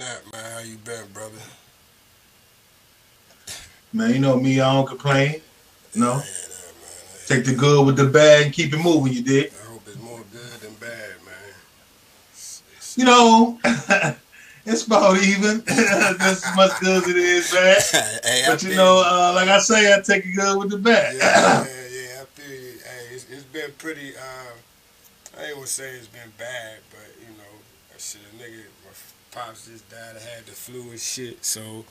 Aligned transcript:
man, 0.00 0.52
how 0.52 0.60
you 0.60 0.76
been, 0.78 1.06
brother? 1.12 1.32
Man, 3.92 4.14
you 4.14 4.18
know 4.18 4.38
me, 4.38 4.60
I 4.60 4.72
don't 4.72 4.86
complain. 4.86 5.40
You 5.94 6.00
know? 6.00 6.22
Take 7.26 7.44
the 7.44 7.54
good 7.54 7.86
with 7.86 7.96
the 7.96 8.06
bad 8.06 8.44
and 8.44 8.52
keep 8.52 8.72
it 8.72 8.78
moving, 8.78 9.12
you 9.12 9.22
did. 9.22 9.52
I 9.52 9.72
hope 9.72 9.82
it's 9.86 9.98
more 9.98 10.20
good 10.32 10.60
than 10.60 10.74
bad, 10.74 11.10
man. 11.24 11.34
It's, 12.32 12.62
it's, 12.76 12.98
You 12.98 13.04
know, 13.04 13.58
it's 14.66 14.86
about 14.86 15.22
even. 15.22 15.62
Just 15.68 16.46
as 16.46 16.56
much 16.56 16.80
good 16.80 17.02
as 17.02 17.08
it 17.08 17.16
is 17.16 17.52
bad. 17.52 17.82
hey, 18.24 18.44
I 18.46 18.50
But 18.50 18.62
you 18.62 18.74
know, 18.74 19.02
uh, 19.04 19.32
like 19.34 19.48
I 19.48 19.58
say, 19.58 19.94
I 19.94 20.00
take 20.00 20.24
it 20.24 20.32
good 20.32 20.58
with 20.58 20.70
the 20.70 20.78
bad. 20.78 21.14
yeah, 21.16 21.20
yeah, 21.20 21.64
yeah, 21.64 22.22
I 22.22 22.24
feel 22.24 22.50
you. 22.50 22.72
Hey, 22.78 23.14
it's, 23.14 23.26
it's 23.30 23.44
been 23.44 23.70
pretty, 23.78 24.16
uh, 24.16 25.38
I 25.38 25.46
ain't 25.46 25.54
gonna 25.54 25.66
say 25.66 25.90
it's 25.90 26.08
been 26.08 26.32
bad, 26.38 26.78
but, 26.90 27.06
you 27.20 27.28
know, 27.36 27.54
I 27.94 27.98
shit, 27.98 28.20
a 28.22 28.42
nigga, 28.42 28.64
pops 29.30 29.66
just 29.66 29.88
died, 29.90 30.16
I 30.16 30.36
had 30.36 30.46
the 30.46 30.52
flu 30.52 30.90
and 30.90 31.00
shit, 31.00 31.44
so 31.44 31.84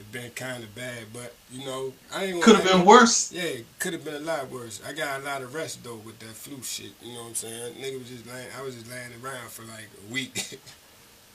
it's 0.00 0.08
been 0.12 0.30
kind 0.30 0.64
of 0.64 0.74
bad, 0.74 1.04
but, 1.12 1.34
you 1.52 1.64
know, 1.64 1.92
I 2.14 2.24
ain't 2.24 2.42
Could 2.42 2.56
have 2.56 2.64
been 2.64 2.84
worse. 2.84 3.32
Yeah, 3.32 3.62
could 3.78 3.92
have 3.92 4.04
been 4.04 4.14
a 4.14 4.20
lot 4.20 4.50
worse. 4.50 4.80
I 4.86 4.92
got 4.92 5.20
a 5.20 5.24
lot 5.24 5.42
of 5.42 5.54
rest 5.54 5.84
though 5.84 5.96
with 5.96 6.18
that 6.20 6.28
flu 6.28 6.62
shit. 6.62 6.92
You 7.02 7.14
know 7.14 7.20
what 7.20 7.28
I'm 7.28 7.34
saying? 7.34 7.74
Nigga 7.74 7.98
was 7.98 8.08
just 8.08 8.26
laying. 8.26 8.48
I 8.58 8.62
was 8.62 8.74
just 8.76 8.90
laying 8.90 9.12
around 9.22 9.50
for 9.50 9.62
like 9.64 9.88
a 10.08 10.12
week. 10.12 10.38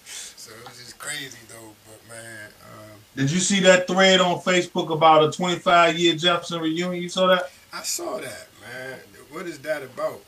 so 0.06 0.52
it 0.52 0.68
was 0.68 0.78
just 0.78 0.98
crazy 0.98 1.38
though. 1.48 1.74
But 1.86 2.16
man, 2.16 2.50
um, 2.74 2.98
Did 3.16 3.32
you 3.32 3.40
see 3.40 3.60
that 3.62 3.88
thread 3.88 4.20
on 4.20 4.40
Facebook 4.40 4.92
about 4.92 5.24
a 5.24 5.32
25 5.32 5.98
year 6.00 6.16
Jefferson 6.16 6.62
reunion? 6.62 7.02
You 7.02 7.10
saw 7.10 7.28
that? 7.28 7.52
I 7.72 7.84
saw 7.84 8.18
that 8.18 8.48
man. 8.62 9.00
What 9.32 9.46
is 9.46 9.60
that 9.60 9.84
about? 9.84 10.22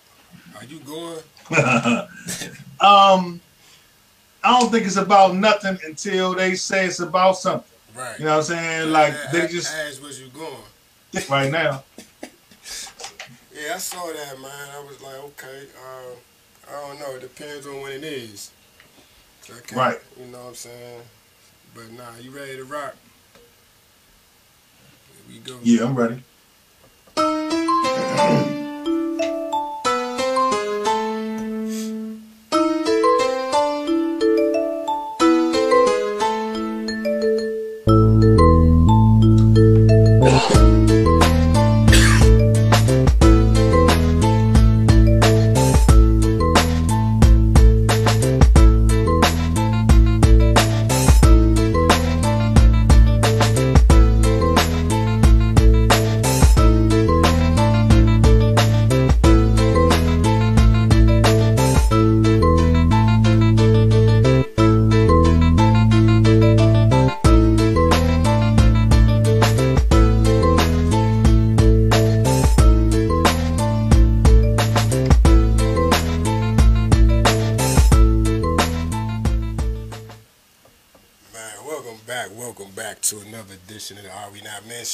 Are 0.58 0.66
you 0.66 0.80
going? 0.80 1.20
um, 2.82 3.42
I 4.44 4.60
don't 4.60 4.72
think 4.72 4.86
it's 4.86 4.96
about 4.98 5.36
nothing 5.36 5.78
until 5.86 6.34
they 6.36 6.56
say 6.56 6.86
it's 6.86 7.00
about 7.00 7.38
something. 7.38 7.70
Right. 7.96 8.20
You 8.20 8.26
know 8.26 8.32
what 8.32 8.38
I'm 8.38 8.44
saying? 8.44 8.92
Like 8.92 9.14
I- 9.14 9.32
they 9.32 9.48
just 9.48 9.74
asked 9.74 10.02
was 10.02 10.20
you 10.22 10.28
going? 10.30 10.56
right 11.30 11.52
now. 11.52 11.84
Yeah, 13.54 13.74
I 13.74 13.78
saw 13.78 14.06
that 14.06 14.40
man. 14.40 14.70
I 14.76 14.80
was 14.88 15.02
like, 15.02 15.16
okay. 15.16 15.66
Uh, 15.76 16.70
I 16.70 16.88
don't 16.88 17.00
know. 17.00 17.16
It 17.16 17.22
depends 17.22 17.66
on 17.66 17.82
when 17.82 17.92
it 17.94 18.04
is. 18.04 18.52
Right. 19.74 19.98
You 20.20 20.26
know 20.28 20.40
what 20.40 20.48
I'm 20.50 20.56
saying? 20.56 21.02
But 21.74 21.92
nah, 21.92 22.18
you 22.22 22.32
ready 22.32 22.58
to 22.58 22.66
rock? 22.66 22.96
Here 25.28 25.36
we 25.36 25.40
go. 25.40 25.58
Yeah, 25.64 25.86
I'm 25.86 25.96
ready. 25.96 26.22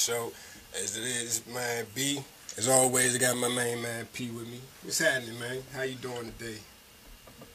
Show. 0.04 0.32
As 0.76 0.98
it 0.98 1.04
is, 1.04 1.42
man, 1.54 1.86
B. 1.96 2.20
As 2.58 2.68
always, 2.68 3.16
I 3.16 3.20
got 3.20 3.38
my 3.38 3.48
main 3.48 3.82
man 3.82 4.06
P 4.12 4.30
with 4.32 4.48
me. 4.48 4.60
What's 4.84 5.00
happening, 5.00 5.40
man? 5.40 5.64
How 5.74 5.84
you 5.84 5.96
doing 5.96 6.34
today? 6.38 6.58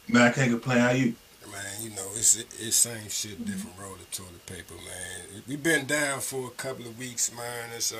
Man, 0.09 0.22
I 0.22 0.31
can't 0.31 0.50
complain. 0.50 0.78
How 0.78 0.91
you? 0.91 1.14
Man, 1.50 1.82
you 1.82 1.91
know, 1.91 2.06
it's 2.14 2.36
it's 2.36 2.76
same 2.76 3.09
shit, 3.09 3.44
different 3.44 3.76
roll 3.78 3.94
of 3.94 4.10
toilet 4.10 4.44
paper, 4.47 4.75
man. 4.75 5.42
We've 5.47 5.62
been 5.62 5.86
down 5.86 6.20
for 6.20 6.47
a 6.47 6.50
couple 6.50 6.86
of 6.86 6.98
weeks, 6.98 7.34
man. 7.36 7.70
It's 7.76 7.92
uh, 7.92 7.98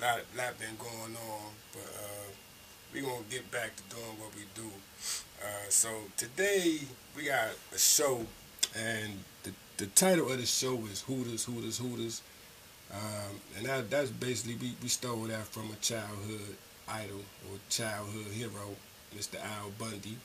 lot 0.00 0.20
lot 0.36 0.58
been 0.58 0.76
going 0.78 1.16
on, 1.16 1.50
but 1.72 1.82
uh, 1.82 2.28
we 2.92 3.00
gonna 3.00 3.24
get 3.28 3.50
back 3.50 3.74
to 3.76 3.82
doing 3.96 4.18
what 4.18 4.34
we 4.36 4.42
do. 4.54 4.68
Uh, 5.42 5.68
so 5.68 5.88
today 6.16 6.78
we 7.16 7.24
got 7.24 7.50
a 7.74 7.78
show, 7.78 8.24
and 8.76 9.12
the 9.42 9.52
the 9.78 9.86
title 9.86 10.30
of 10.30 10.38
the 10.38 10.46
show 10.46 10.74
is 10.90 11.02
Hooters, 11.02 11.44
Hooters, 11.44 11.78
Hooters. 11.78 12.22
Um, 12.92 13.40
and 13.56 13.66
that, 13.66 13.90
that's 13.90 14.10
basically 14.10 14.56
we, 14.60 14.74
we 14.82 14.88
stole 14.88 15.22
that 15.24 15.46
from 15.46 15.70
a 15.70 15.76
childhood 15.76 16.56
idol 16.88 17.20
or 17.50 17.58
childhood 17.68 18.32
hero, 18.32 18.74
Mr. 19.16 19.36
Al 19.42 19.70
Bundy. 19.78 20.16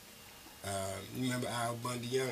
Um, 0.66 0.72
you 1.18 1.24
remember 1.24 1.47
Al 1.47 1.75
Bundy 1.75 2.07
Young? 2.07 2.31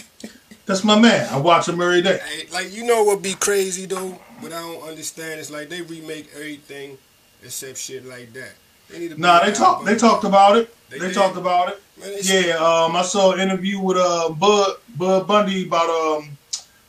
That's 0.66 0.82
my 0.82 0.98
man. 0.98 1.28
I 1.30 1.36
watch 1.38 1.68
him 1.68 1.80
every 1.80 2.02
day. 2.02 2.18
Hey, 2.18 2.46
like 2.52 2.72
you 2.72 2.84
know 2.84 3.04
what 3.04 3.22
be 3.22 3.34
crazy 3.34 3.86
though? 3.86 4.18
What 4.40 4.52
I 4.52 4.60
don't 4.60 4.82
understand 4.88 5.40
is 5.40 5.50
like 5.50 5.68
they 5.68 5.82
remake 5.82 6.28
everything 6.34 6.98
except 7.42 7.78
shit 7.78 8.04
like 8.04 8.32
that. 8.32 8.52
They 8.88 9.08
Nah, 9.16 9.40
they 9.44 9.48
Al 9.48 9.54
talk. 9.54 9.84
They 9.84 9.94
talked 9.96 10.24
about 10.24 10.56
it. 10.56 10.74
They 10.88 10.98
They, 10.98 11.12
talked 11.12 11.36
about 11.36 11.68
it. 11.68 11.82
Man, 12.00 12.12
Yeah, 12.22 12.54
um, 12.56 12.96
I 12.96 13.02
saw 13.02 13.32
an 13.32 13.40
interview 13.40 13.78
with 13.78 13.96
uh 13.96 14.30
Bud 14.30 14.76
Bud 14.96 15.26
Bundy 15.26 15.66
about 15.66 15.90
um 15.90 16.36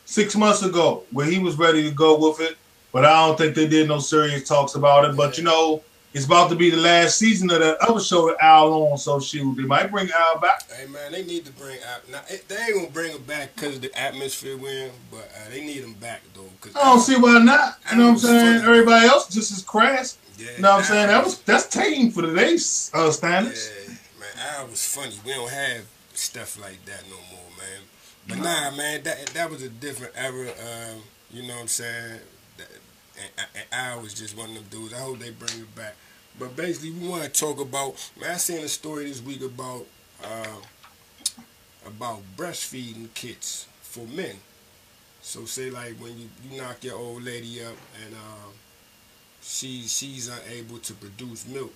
six 0.04 0.34
months 0.36 0.62
ago 0.62 1.04
where 1.12 1.26
he 1.26 1.38
was 1.38 1.56
ready 1.56 1.82
to 1.82 1.90
go 1.94 2.16
with 2.18 2.40
it, 2.40 2.56
but 2.92 3.04
I 3.04 3.26
don't 3.26 3.36
think 3.36 3.54
they 3.54 3.66
did 3.66 3.88
no 3.88 3.98
serious 3.98 4.48
talks 4.48 4.74
about 4.74 5.04
it. 5.04 5.16
But 5.16 5.38
you 5.38 5.44
know, 5.44 5.82
it's 6.14 6.24
about 6.26 6.48
to 6.50 6.56
be 6.56 6.70
the 6.70 6.76
last 6.78 7.18
season 7.18 7.50
of 7.50 7.60
that 7.60 7.76
other 7.82 8.00
show 8.00 8.28
that 8.28 8.36
Al 8.42 8.72
on, 8.72 8.98
so 8.98 9.20
shoot, 9.20 9.56
they 9.56 9.62
might 9.64 9.90
bring 9.90 10.08
Al 10.10 10.38
back. 10.40 10.70
Hey 10.70 10.86
man, 10.86 11.12
they 11.12 11.24
need 11.24 11.44
to 11.44 11.52
bring 11.52 11.78
Al. 11.86 12.00
Now 12.10 12.20
they 12.48 12.56
ain't 12.56 12.74
gonna 12.74 12.90
bring 12.90 13.12
him 13.12 13.22
back 13.22 13.54
because 13.54 13.76
of 13.76 13.82
the 13.82 13.98
atmosphere 13.98 14.56
we're 14.56 14.86
in, 14.86 14.90
but 15.10 15.30
uh, 15.36 15.50
they 15.50 15.60
need 15.64 15.84
him 15.84 15.94
back 15.94 16.22
though. 16.34 16.48
Cause 16.60 16.74
I 16.76 16.84
don't 16.84 17.00
see 17.00 17.16
why 17.16 17.38
not. 17.42 17.78
You 17.90 17.98
know 17.98 18.04
what 18.06 18.10
I'm 18.12 18.18
saying? 18.18 18.62
Al- 18.62 18.68
Everybody 18.70 19.06
else 19.06 19.28
just 19.28 19.52
as 19.52 19.62
crass. 19.62 20.18
Yeah, 20.38 20.46
You 20.56 20.62
know 20.62 20.70
what 20.70 20.78
I'm 20.78 20.84
saying? 20.84 21.06
That 21.08 21.24
was 21.24 21.38
that's 21.40 21.66
tame 21.66 22.10
for 22.10 22.22
today's 22.22 22.90
uh, 22.94 23.10
standards. 23.10 23.70
Yeah, 23.86 23.94
man, 24.20 24.54
Al 24.56 24.68
was 24.68 24.84
funny. 24.86 25.14
We 25.26 25.32
don't 25.32 25.50
have 25.50 25.84
stuff 26.14 26.60
like 26.60 26.84
that 26.86 27.02
no 27.10 27.16
more, 27.30 27.50
man. 27.58 27.82
But 28.28 28.38
nah, 28.38 28.76
man, 28.76 29.02
that 29.02 29.26
that 29.34 29.50
was 29.50 29.62
a 29.62 29.68
different 29.68 30.12
era. 30.16 30.48
Um, 30.48 31.02
you 31.30 31.42
know 31.42 31.54
what 31.54 31.62
I'm 31.62 31.68
saying? 31.68 32.20
And, 33.20 33.46
and 33.54 33.64
Al 33.72 34.00
was 34.00 34.14
just 34.14 34.36
one 34.36 34.50
of 34.50 34.70
them 34.70 34.80
dudes. 34.80 34.94
I 34.94 34.98
hope 34.98 35.18
they 35.18 35.30
bring 35.30 35.60
it 35.60 35.74
back. 35.74 35.94
But 36.38 36.56
basically, 36.56 36.92
we 36.92 37.08
want 37.08 37.24
to 37.24 37.30
talk 37.30 37.60
about. 37.60 38.10
Man, 38.20 38.30
I 38.30 38.36
seen 38.36 38.64
a 38.64 38.68
story 38.68 39.06
this 39.06 39.22
week 39.22 39.42
about 39.42 39.86
uh, 40.22 40.56
about 41.86 42.20
breastfeeding 42.36 43.12
kits 43.14 43.66
for 43.82 44.04
men. 44.06 44.36
So 45.20 45.44
say 45.44 45.70
like 45.70 45.94
when 46.00 46.18
you, 46.18 46.28
you 46.48 46.60
knock 46.60 46.84
your 46.84 46.96
old 46.96 47.22
lady 47.24 47.62
up 47.62 47.74
and 48.04 48.14
um, 48.14 48.52
she 49.42 49.82
she's 49.82 50.28
unable 50.28 50.78
to 50.78 50.94
produce 50.94 51.46
milk, 51.48 51.72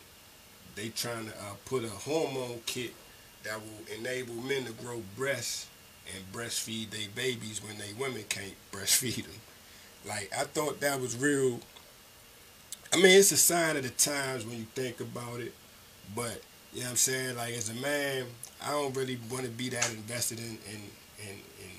they 0.76 0.88
trying 0.90 1.26
to 1.26 1.32
uh, 1.32 1.54
put 1.64 1.84
a 1.84 1.88
hormone 1.88 2.60
kit 2.66 2.92
that 3.44 3.58
will 3.60 3.96
enable 3.98 4.34
men 4.34 4.64
to 4.64 4.72
grow 4.72 5.02
breasts 5.16 5.66
and 6.14 6.32
breastfeed 6.32 6.90
their 6.90 7.08
babies 7.14 7.60
when 7.62 7.76
they 7.78 7.92
women 7.98 8.24
can't 8.28 8.54
breastfeed 8.70 9.24
them. 9.24 9.40
Like 10.06 10.30
I 10.36 10.44
thought 10.44 10.80
that 10.80 11.00
was 11.00 11.16
real. 11.16 11.60
I 12.92 12.96
mean, 12.96 13.18
it's 13.18 13.32
a 13.32 13.36
sign 13.36 13.76
of 13.76 13.84
the 13.84 13.90
times 13.90 14.44
when 14.44 14.58
you 14.58 14.66
think 14.74 15.00
about 15.00 15.40
it, 15.40 15.54
but 16.14 16.42
you 16.72 16.80
know 16.80 16.86
what 16.86 16.90
I'm 16.90 16.96
saying. 16.96 17.36
Like 17.36 17.54
as 17.54 17.70
a 17.70 17.74
man, 17.74 18.26
I 18.64 18.70
don't 18.70 18.94
really 18.96 19.18
want 19.30 19.44
to 19.44 19.50
be 19.50 19.68
that 19.70 19.90
invested 19.92 20.38
in 20.38 20.58
in 20.66 20.80
in. 21.20 21.34
in 21.60 21.70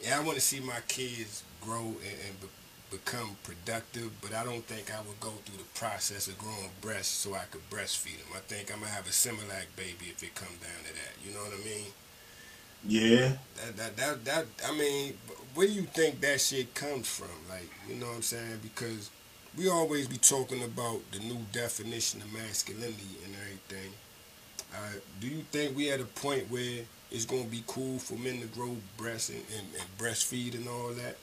yeah, 0.00 0.18
I 0.18 0.22
want 0.24 0.36
to 0.36 0.40
see 0.40 0.60
my 0.60 0.78
kids 0.86 1.42
grow 1.60 1.80
and, 1.82 2.18
and 2.28 2.40
be, 2.40 2.46
become 2.90 3.36
productive, 3.42 4.10
but 4.22 4.32
I 4.32 4.44
don't 4.44 4.64
think 4.64 4.92
I 4.94 5.00
would 5.00 5.20
go 5.20 5.30
through 5.44 5.58
the 5.58 5.78
process 5.78 6.28
of 6.28 6.38
growing 6.38 6.70
breasts 6.80 7.12
so 7.12 7.34
I 7.34 7.44
could 7.50 7.68
breastfeed 7.68 8.18
them. 8.18 8.28
I 8.34 8.40
think 8.40 8.72
I'm 8.72 8.80
gonna 8.80 8.92
have 8.92 9.06
a 9.06 9.10
Similac 9.10 9.66
baby 9.76 10.06
if 10.10 10.22
it 10.22 10.34
come 10.34 10.54
down 10.62 10.80
to 10.86 10.92
that. 10.94 11.12
You 11.24 11.34
know 11.34 11.40
what 11.40 11.52
I 11.52 11.64
mean? 11.64 11.92
Yeah. 12.86 13.32
That 13.56 13.76
that 13.76 13.96
that, 13.96 14.24
that 14.24 14.46
I 14.68 14.72
mean, 14.76 15.14
where 15.54 15.66
do 15.66 15.72
you 15.72 15.82
think 15.82 16.20
that 16.20 16.40
shit 16.40 16.74
comes 16.74 17.08
from? 17.08 17.28
Like, 17.48 17.68
you 17.88 17.96
know 17.96 18.06
what 18.06 18.16
I'm 18.16 18.22
saying? 18.22 18.60
Because 18.62 19.10
we 19.56 19.68
always 19.68 20.06
be 20.06 20.16
talking 20.18 20.62
about 20.62 21.00
the 21.12 21.18
new 21.20 21.38
definition 21.52 22.22
of 22.22 22.32
masculinity 22.32 23.18
and 23.24 23.34
everything. 23.34 23.92
Uh, 24.72 24.98
do 25.20 25.26
you 25.26 25.42
think 25.50 25.76
we 25.76 25.90
at 25.90 26.00
a 26.00 26.04
point 26.04 26.50
where 26.50 26.80
it's 27.10 27.24
gonna 27.24 27.44
be 27.44 27.64
cool 27.66 27.98
for 27.98 28.14
men 28.14 28.40
to 28.40 28.46
grow 28.48 28.76
breasts 28.96 29.30
and, 29.30 29.42
and, 29.56 29.66
and 29.80 29.98
breastfeed 29.98 30.54
and 30.54 30.68
all 30.68 30.90
that? 30.90 31.16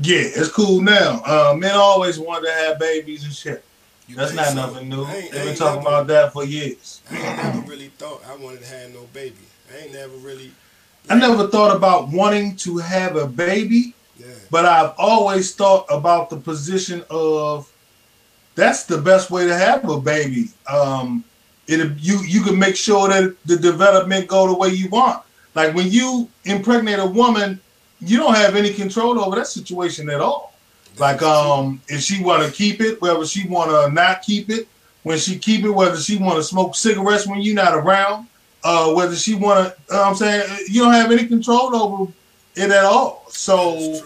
Yeah, 0.00 0.22
it's 0.22 0.50
cool 0.50 0.80
now. 0.80 1.20
Uh, 1.24 1.54
men 1.56 1.74
always 1.74 2.18
wanted 2.18 2.46
to 2.48 2.52
have 2.52 2.78
babies 2.78 3.24
and 3.24 3.32
shit. 3.32 3.64
You 4.08 4.16
That's 4.16 4.32
not 4.34 4.46
so? 4.48 4.54
nothing 4.54 4.88
new. 4.88 5.04
They've 5.06 5.30
been 5.32 5.54
talking 5.56 5.82
never- 5.82 5.88
about 5.96 6.06
that 6.08 6.32
for 6.32 6.44
years. 6.44 7.00
I 7.10 7.14
never 7.52 7.60
really 7.70 7.88
thought 7.88 8.22
I 8.28 8.36
wanted 8.36 8.60
to 8.62 8.66
have 8.66 8.92
no 8.92 9.04
baby. 9.12 9.36
I 9.74 9.84
ain't 9.84 9.92
never 9.92 10.16
really. 10.16 10.52
I 11.10 11.18
never 11.18 11.48
thought 11.48 11.74
about 11.74 12.08
wanting 12.08 12.56
to 12.56 12.78
have 12.78 13.16
a 13.16 13.26
baby, 13.26 13.94
Yeah. 14.18 14.26
but 14.50 14.64
I've 14.64 14.92
always 14.96 15.54
thought 15.54 15.86
about 15.90 16.30
the 16.30 16.36
position 16.36 17.04
of 17.10 17.70
that's 18.54 18.84
the 18.84 18.98
best 18.98 19.30
way 19.30 19.46
to 19.46 19.56
have 19.56 19.88
a 19.88 20.00
baby. 20.00 20.48
Um, 20.70 21.24
it 21.66 21.80
you 21.98 22.20
you 22.22 22.42
can 22.42 22.58
make 22.58 22.76
sure 22.76 23.08
that 23.08 23.34
the 23.46 23.56
development 23.56 24.28
go 24.28 24.46
the 24.46 24.54
way 24.54 24.68
you 24.68 24.88
want. 24.88 25.22
Like 25.54 25.74
when 25.74 25.90
you 25.90 26.28
impregnate 26.44 26.98
a 26.98 27.06
woman, 27.06 27.60
you 28.00 28.16
don't 28.18 28.34
have 28.36 28.54
any 28.56 28.72
control 28.72 29.18
over 29.20 29.36
that 29.36 29.46
situation 29.46 30.08
at 30.10 30.20
all. 30.20 30.54
Like 30.98 31.22
um, 31.22 31.80
if 31.88 32.00
she 32.00 32.22
want 32.22 32.44
to 32.44 32.52
keep 32.52 32.80
it, 32.80 33.00
whether 33.02 33.26
she 33.26 33.48
want 33.48 33.70
to 33.70 33.92
not 33.92 34.22
keep 34.22 34.48
it, 34.50 34.68
when 35.02 35.18
she 35.18 35.38
keep 35.38 35.64
it, 35.64 35.70
whether 35.70 35.96
she 35.98 36.16
want 36.18 36.36
to 36.36 36.42
smoke 36.42 36.74
cigarettes 36.76 37.26
when 37.26 37.40
you're 37.40 37.54
not 37.54 37.74
around, 37.74 38.28
uh, 38.64 38.92
whether 38.92 39.14
she 39.14 39.34
want 39.34 39.74
to, 39.88 39.94
I'm 39.94 40.14
saying 40.14 40.66
you 40.68 40.82
don't 40.82 40.94
have 40.94 41.12
any 41.12 41.26
control 41.26 41.76
over 41.76 42.12
it 42.56 42.70
at 42.70 42.84
all. 42.84 43.26
So 43.28 44.00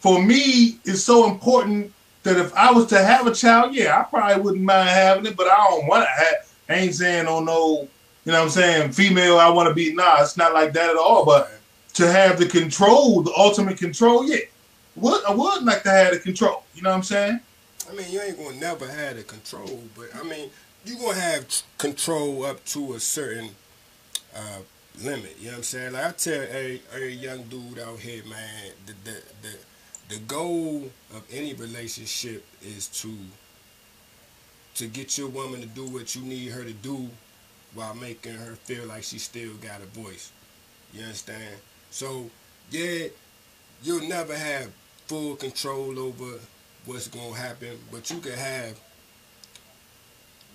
for 0.00 0.22
me, 0.22 0.78
it's 0.84 1.02
so 1.02 1.28
important 1.28 1.92
that 2.22 2.36
if 2.36 2.54
I 2.54 2.70
was 2.72 2.86
to 2.86 3.02
have 3.02 3.26
a 3.26 3.34
child, 3.34 3.74
yeah, 3.74 3.98
I 3.98 4.04
probably 4.04 4.42
wouldn't 4.42 4.64
mind 4.64 4.88
having 4.88 5.26
it, 5.26 5.36
but 5.36 5.48
I 5.48 5.56
don't 5.68 5.86
want 5.86 6.04
to 6.04 6.10
have. 6.10 6.34
I 6.68 6.74
ain't 6.74 6.94
saying 6.94 7.26
on 7.26 7.44
no, 7.44 7.88
you 8.24 8.32
know 8.32 8.38
what 8.38 8.44
I'm 8.44 8.50
saying, 8.50 8.92
female, 8.92 9.38
I 9.38 9.48
want 9.48 9.68
to 9.68 9.74
be. 9.74 9.92
Nah, 9.92 10.22
it's 10.22 10.36
not 10.36 10.52
like 10.54 10.72
that 10.74 10.90
at 10.90 10.96
all. 10.96 11.24
But 11.24 11.50
to 11.94 12.10
have 12.10 12.38
the 12.38 12.46
control, 12.46 13.22
the 13.22 13.32
ultimate 13.36 13.78
control, 13.78 14.28
yeah, 14.28 14.38
would 14.96 15.24
I 15.24 15.34
would 15.34 15.64
like 15.64 15.82
to 15.84 15.90
have 15.90 16.12
the 16.12 16.20
control. 16.20 16.64
You 16.74 16.82
know 16.82 16.90
what 16.90 16.96
I'm 16.96 17.02
saying? 17.02 17.40
I 17.88 17.94
mean, 17.94 18.10
you 18.10 18.20
ain't 18.20 18.36
gonna 18.36 18.56
never 18.56 18.88
have 18.88 19.16
the 19.16 19.22
control, 19.22 19.82
but 19.96 20.08
I 20.14 20.22
mean, 20.24 20.50
you 20.84 20.96
gonna 20.96 21.20
have 21.20 21.46
control 21.78 22.44
up 22.44 22.64
to 22.66 22.94
a 22.94 23.00
certain 23.00 23.50
uh, 24.36 24.60
limit. 25.02 25.36
You 25.38 25.46
know 25.46 25.50
what 25.52 25.56
I'm 25.58 25.62
saying? 25.64 25.92
Like 25.92 26.04
I 26.04 26.10
tell 26.12 26.42
every, 26.42 26.82
every 26.94 27.14
young 27.14 27.42
dude 27.44 27.78
out 27.78 27.98
here, 27.98 28.22
man, 28.28 28.72
the 28.86 28.94
the 29.04 29.22
the 29.42 30.14
the 30.14 30.20
goal 30.20 30.90
of 31.14 31.24
any 31.32 31.54
relationship 31.54 32.44
is 32.62 32.86
to 33.02 33.12
to 34.76 34.86
get 34.86 35.16
your 35.16 35.28
woman 35.28 35.60
to 35.62 35.66
do 35.66 35.86
what 35.86 36.14
you 36.14 36.22
need 36.22 36.52
her 36.52 36.62
to 36.62 36.72
do 36.72 37.08
while 37.74 37.94
making 37.94 38.34
her 38.34 38.56
feel 38.64 38.86
like 38.86 39.02
she 39.02 39.18
still 39.18 39.54
got 39.54 39.80
a 39.80 39.86
voice. 39.86 40.32
You 40.92 41.02
understand? 41.02 41.56
So, 41.90 42.30
yeah, 42.70 43.08
you'll 43.82 44.06
never 44.08 44.36
have 44.36 44.70
full 45.06 45.36
control 45.36 45.98
over 45.98 46.38
what's 46.84 47.08
gonna 47.08 47.34
happen, 47.34 47.78
but 47.90 48.10
you 48.10 48.18
can 48.18 48.32
have 48.32 48.78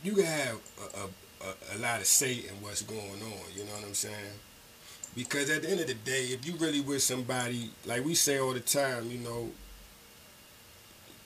you 0.04 0.14
can 0.14 0.26
have 0.26 0.60
a, 0.80 1.00
a, 1.00 1.10
a, 1.48 1.76
a 1.76 1.80
lot 1.80 2.00
of 2.00 2.06
say 2.06 2.34
in 2.34 2.62
what's 2.62 2.82
going 2.82 3.00
on. 3.00 3.42
You 3.56 3.66
know 3.66 3.74
what 3.74 3.86
I'm 3.86 3.94
saying? 3.94 4.16
Because 5.16 5.50
at 5.50 5.64
the 5.64 5.70
end 5.70 5.82
of 5.82 5.88
the 5.88 5.94
day, 5.94 6.26
if 6.26 6.46
you 6.46 6.56
really 6.56 6.82
with 6.82 7.02
somebody, 7.02 7.70
like 7.86 8.06
we 8.06 8.14
say 8.16 8.40
all 8.40 8.54
the 8.54 8.62
time, 8.62 9.12
you 9.12 9.18
know, 9.18 9.50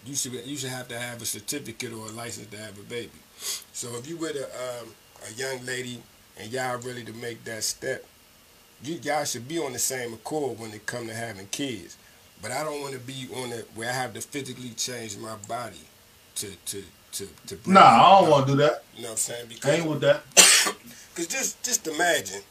you 0.05 0.15
should 0.15 0.33
you 0.45 0.55
should 0.57 0.69
have 0.69 0.87
to 0.89 0.97
have 0.97 1.21
a 1.21 1.25
certificate 1.25 1.91
or 1.93 2.07
a 2.07 2.11
license 2.11 2.47
to 2.47 2.57
have 2.57 2.77
a 2.79 2.83
baby. 2.83 3.11
So 3.73 3.95
if 3.97 4.07
you 4.07 4.17
with 4.17 4.35
a 4.35 4.45
um, 4.45 4.89
a 5.27 5.33
young 5.33 5.65
lady 5.65 6.01
and 6.37 6.51
y'all 6.51 6.77
ready 6.79 7.03
to 7.03 7.13
make 7.13 7.43
that 7.45 7.63
step, 7.63 8.05
you 8.83 8.99
y'all 9.03 9.25
should 9.25 9.47
be 9.47 9.59
on 9.59 9.73
the 9.73 9.79
same 9.79 10.13
accord 10.13 10.59
when 10.59 10.71
it 10.71 10.85
come 10.85 11.07
to 11.07 11.13
having 11.13 11.47
kids. 11.47 11.97
But 12.41 12.51
I 12.51 12.63
don't 12.63 12.81
want 12.81 12.93
to 12.93 12.99
be 12.99 13.27
on 13.35 13.51
it 13.51 13.67
where 13.75 13.89
I 13.89 13.93
have 13.93 14.13
to 14.13 14.21
physically 14.21 14.71
change 14.71 15.17
my 15.17 15.35
body 15.47 15.81
to 16.35 16.51
to 16.67 16.83
to 17.15 17.27
to. 17.47 17.55
bring 17.55 17.73
Nah, 17.73 17.81
I 17.81 18.21
don't 18.21 18.29
want 18.29 18.47
to 18.47 18.53
do 18.53 18.57
that. 18.57 18.83
You 18.95 19.03
know 19.03 19.09
what 19.09 19.11
I'm 19.11 19.17
saying? 19.17 19.45
I 19.45 19.53
Because 19.53 19.79
ain't 19.79 19.89
with 19.89 20.01
that. 20.01 20.23
Cause 21.15 21.27
just 21.27 21.63
just 21.63 21.87
imagine, 21.87 22.41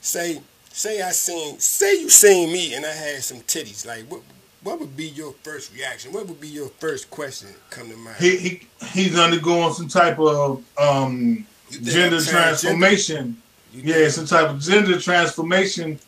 say 0.00 0.40
say 0.70 1.02
I 1.02 1.10
seen 1.10 1.58
say 1.58 2.00
you 2.00 2.08
seen 2.08 2.52
me 2.52 2.74
and 2.74 2.86
I 2.86 2.92
had 2.92 3.22
some 3.22 3.40
titties. 3.40 3.86
Like 3.86 4.04
what 4.10 4.22
what 4.62 4.80
would 4.80 4.96
be 4.96 5.08
your 5.08 5.32
first 5.42 5.74
reaction? 5.74 6.12
What 6.12 6.26
would 6.28 6.40
be 6.40 6.48
your 6.48 6.68
first 6.68 7.10
question 7.10 7.48
come 7.70 7.90
to 7.90 7.96
mind? 7.96 8.16
He 8.18 8.36
he 8.36 8.68
he's 8.92 9.18
undergoing 9.18 9.74
some 9.74 9.88
type 9.88 10.18
of 10.18 10.64
um 10.78 11.46
gender 11.70 12.20
transformation. 12.20 13.40
Yeah, 13.72 14.08
some 14.08 14.26
type 14.26 14.50
of 14.50 14.60
gender 14.60 15.00
transformation, 15.00 15.98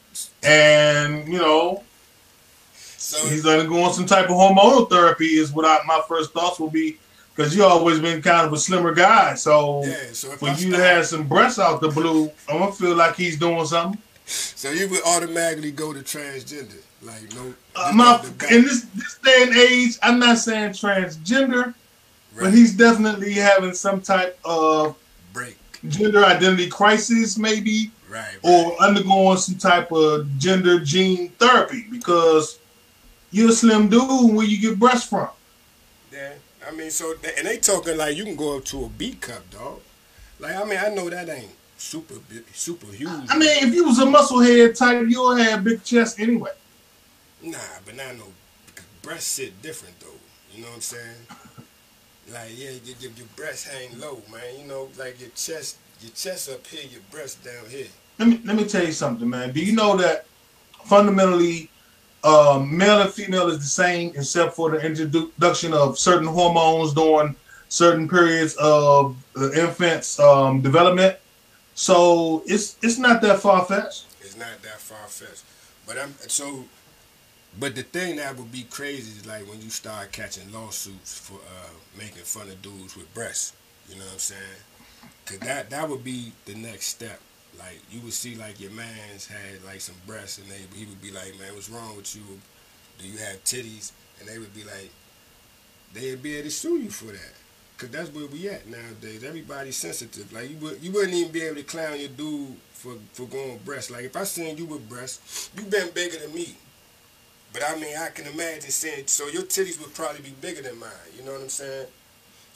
and 0.44 1.26
you 1.26 1.38
know 1.38 1.82
so 3.06 3.24
he's 3.28 3.46
undergoing 3.46 3.92
some 3.92 4.06
type 4.06 4.24
of 4.24 4.32
hormonal 4.32 4.90
therapy. 4.90 5.38
Is 5.38 5.52
what 5.52 5.64
I, 5.64 5.78
my 5.86 6.02
first 6.08 6.32
thoughts 6.32 6.58
will 6.58 6.70
be, 6.70 6.98
because 7.36 7.54
you 7.54 7.64
always 7.64 8.00
been 8.00 8.22
kind 8.22 8.46
of 8.46 8.52
a 8.52 8.56
slimmer 8.58 8.94
guy. 8.94 9.34
So 9.34 9.84
yeah. 9.84 9.96
So 10.12 10.32
if 10.32 10.40
when 10.42 10.52
you 10.58 10.70
start- 10.72 10.82
had 10.82 11.06
some 11.06 11.28
breasts 11.28 11.58
out 11.58 11.80
the 11.80 11.88
blue, 11.88 12.30
I'm 12.48 12.58
gonna 12.60 12.72
feel 12.72 12.94
like 12.96 13.14
he's 13.16 13.38
doing 13.38 13.64
something. 13.66 14.00
so 14.26 14.70
you 14.70 14.88
would 14.88 15.02
automatically 15.04 15.70
go 15.70 15.92
to 15.92 16.00
transgender, 16.00 16.80
like 17.02 17.32
no. 17.34 17.54
Uh, 17.76 17.92
my, 17.94 18.04
off 18.06 18.24
the 18.24 18.30
bat. 18.32 18.50
in 18.52 18.62
this 18.62 18.82
this 18.94 19.18
day 19.24 19.42
and 19.42 19.56
age, 19.56 19.98
I'm 20.02 20.18
not 20.18 20.38
saying 20.38 20.70
transgender, 20.70 21.74
but 22.38 22.52
he's 22.52 22.74
definitely 22.74 23.34
having 23.34 23.74
some 23.74 24.00
type 24.00 24.38
of 24.44 24.96
break. 25.32 25.56
gender 25.88 26.24
identity 26.24 26.68
crisis, 26.68 27.36
maybe, 27.38 27.90
Right. 28.08 28.20
right. 28.20 28.38
or 28.42 28.80
undergoing 28.82 29.36
some 29.38 29.56
type 29.56 29.92
of 29.92 30.26
gender 30.38 30.80
gene 30.80 31.28
therapy 31.38 31.86
because 31.90 32.58
you're 33.30 33.50
a 33.50 33.52
slim 33.52 33.88
dude 33.88 34.34
where 34.34 34.46
you 34.46 34.60
get 34.60 34.78
breasts 34.78 35.08
from. 35.08 35.28
Yeah, 36.12 36.32
I 36.66 36.72
mean, 36.72 36.90
so 36.90 37.14
and 37.38 37.46
they 37.46 37.58
talking 37.58 37.96
like 37.96 38.16
you 38.16 38.24
can 38.24 38.36
go 38.36 38.58
up 38.58 38.64
to 38.66 38.84
a 38.84 38.88
B 38.88 39.14
cup, 39.14 39.48
dog. 39.50 39.80
Like 40.38 40.56
I 40.56 40.64
mean, 40.64 40.78
I 40.78 40.88
know 40.88 41.08
that 41.08 41.28
ain't 41.28 41.50
super 41.76 42.14
super 42.52 42.86
huge. 42.92 43.10
I 43.28 43.38
mean, 43.38 43.68
if 43.68 43.74
you 43.74 43.84
was 43.84 43.98
a 43.98 44.04
musclehead 44.04 44.76
type, 44.76 45.06
you'll 45.08 45.36
have 45.36 45.64
big 45.64 45.84
chest 45.84 46.18
anyway. 46.20 46.50
nah, 47.42 47.58
but 47.84 47.96
not 47.96 48.16
no 48.16 48.24
breast 49.02 49.28
sit 49.28 49.62
different 49.62 49.98
though. 50.00 50.06
You 50.52 50.62
know 50.62 50.68
what 50.68 50.76
I'm 50.76 50.80
saying? 50.80 51.16
Like 52.32 52.50
yeah, 52.56 52.70
your, 52.70 52.96
your, 52.98 53.12
your 53.12 53.26
breast 53.36 53.68
hang 53.68 54.00
low, 54.00 54.20
man. 54.32 54.42
You 54.60 54.66
know, 54.66 54.88
like 54.98 55.20
your 55.20 55.28
chest, 55.36 55.76
your 56.00 56.10
chest 56.10 56.50
up 56.50 56.66
here, 56.66 56.82
your 56.90 57.00
breast 57.12 57.44
down 57.44 57.70
here. 57.70 57.86
Let 58.18 58.28
me 58.28 58.40
let 58.44 58.56
me 58.56 58.64
tell 58.66 58.84
you 58.84 58.90
something, 58.90 59.30
man. 59.30 59.52
Do 59.52 59.64
you 59.64 59.72
know 59.72 59.96
that 59.96 60.26
fundamentally, 60.84 61.70
um, 62.26 62.76
male 62.76 63.00
and 63.00 63.10
female 63.10 63.48
is 63.48 63.58
the 63.58 63.64
same, 63.64 64.12
except 64.16 64.54
for 64.54 64.70
the 64.70 64.84
introduction 64.84 65.72
of 65.72 65.98
certain 65.98 66.26
hormones 66.26 66.92
during 66.92 67.36
certain 67.68 68.08
periods 68.08 68.54
of 68.56 69.16
the 69.34 69.52
infant's 69.58 70.18
um, 70.18 70.60
development. 70.60 71.16
So 71.74 72.42
it's 72.46 72.76
it's 72.82 72.98
not 72.98 73.22
that 73.22 73.38
far 73.40 73.64
fetched. 73.64 74.06
It's 74.20 74.36
not 74.36 74.60
that 74.62 74.80
far 74.80 75.06
fetched. 75.06 75.44
But 75.86 75.98
I'm 75.98 76.14
so. 76.26 76.64
But 77.58 77.74
the 77.74 77.84
thing 77.84 78.16
that 78.16 78.36
would 78.36 78.52
be 78.52 78.64
crazy 78.64 79.18
is 79.20 79.26
like 79.26 79.48
when 79.48 79.62
you 79.62 79.70
start 79.70 80.12
catching 80.12 80.52
lawsuits 80.52 81.18
for 81.18 81.34
uh, 81.34 81.70
making 81.96 82.24
fun 82.24 82.48
of 82.48 82.60
dudes 82.60 82.96
with 82.96 83.12
breasts. 83.14 83.54
You 83.88 83.94
know 83.94 84.04
what 84.04 84.14
I'm 84.14 84.18
saying? 84.18 84.60
Cause 85.26 85.38
that 85.40 85.70
that 85.70 85.88
would 85.88 86.02
be 86.02 86.32
the 86.44 86.54
next 86.54 86.86
step. 86.86 87.20
Like 87.58 87.80
you 87.90 88.00
would 88.00 88.12
see 88.12 88.34
like 88.34 88.60
your 88.60 88.70
man's 88.72 89.26
had 89.26 89.62
like 89.64 89.80
some 89.80 89.94
breasts 90.06 90.38
and 90.38 90.48
they 90.48 90.60
he 90.76 90.84
would 90.86 91.00
be 91.00 91.10
like, 91.10 91.38
man, 91.38 91.54
what's 91.54 91.70
wrong 91.70 91.96
with 91.96 92.14
you? 92.14 92.22
Do 92.98 93.06
you 93.06 93.18
have 93.18 93.42
titties? 93.44 93.92
And 94.18 94.28
they 94.28 94.38
would 94.38 94.54
be 94.54 94.64
like, 94.64 94.90
they'd 95.94 96.22
be 96.22 96.36
able 96.36 96.48
to 96.48 96.50
sue 96.50 96.78
you 96.78 96.90
for 96.90 97.12
that. 97.12 97.34
Cause 97.78 97.90
that's 97.90 98.08
where 98.10 98.26
we 98.26 98.48
at 98.48 98.66
nowadays. 98.66 99.22
Everybody's 99.22 99.76
sensitive. 99.76 100.32
Like 100.32 100.48
you 100.48 100.56
would, 100.58 100.82
you 100.82 100.92
wouldn't 100.92 101.12
even 101.12 101.30
be 101.30 101.42
able 101.42 101.56
to 101.56 101.62
clown 101.62 101.98
your 102.00 102.08
dude 102.08 102.56
for 102.72 102.94
for 103.12 103.26
going 103.26 103.58
breast. 103.64 103.90
Like 103.90 104.04
if 104.04 104.16
I 104.16 104.24
seen 104.24 104.56
you 104.56 104.64
with 104.64 104.88
breasts, 104.88 105.50
you 105.56 105.62
been 105.64 105.90
bigger 105.90 106.18
than 106.18 106.34
me. 106.34 106.54
But 107.52 107.62
I 107.68 107.76
mean, 107.78 107.96
I 107.96 108.08
can 108.08 108.26
imagine 108.26 108.70
saying 108.70 109.06
so 109.06 109.28
your 109.28 109.42
titties 109.42 109.78
would 109.80 109.94
probably 109.94 110.22
be 110.22 110.34
bigger 110.40 110.62
than 110.62 110.78
mine. 110.78 110.90
You 111.16 111.24
know 111.24 111.32
what 111.32 111.42
I'm 111.42 111.48
saying? 111.48 111.86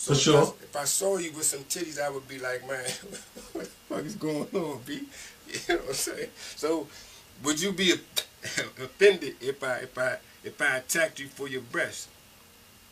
So 0.00 0.14
For 0.14 0.16
if 0.16 0.20
sure. 0.22 0.38
I, 0.38 0.64
if 0.64 0.76
I 0.76 0.84
saw 0.84 1.18
you 1.18 1.30
with 1.32 1.44
some 1.44 1.60
titties, 1.64 2.00
I 2.00 2.08
would 2.08 2.26
be 2.26 2.38
like, 2.38 2.66
man, 2.66 2.80
what 3.52 3.64
the 3.66 3.70
fuck 3.86 4.04
is 4.06 4.14
going 4.14 4.48
on, 4.54 4.80
B? 4.86 5.02
You 5.46 5.58
know 5.68 5.80
what 5.80 5.88
I'm 5.88 5.94
saying? 5.94 6.28
So, 6.56 6.86
would 7.44 7.60
you 7.60 7.72
be 7.72 7.92
offended 8.82 9.34
if 9.42 9.62
I 9.62 9.78
if 9.78 9.98
I 9.98 10.16
if 10.42 10.62
I 10.62 10.76
attacked 10.76 11.18
you 11.18 11.26
for 11.26 11.48
your 11.48 11.60
breasts, 11.60 12.08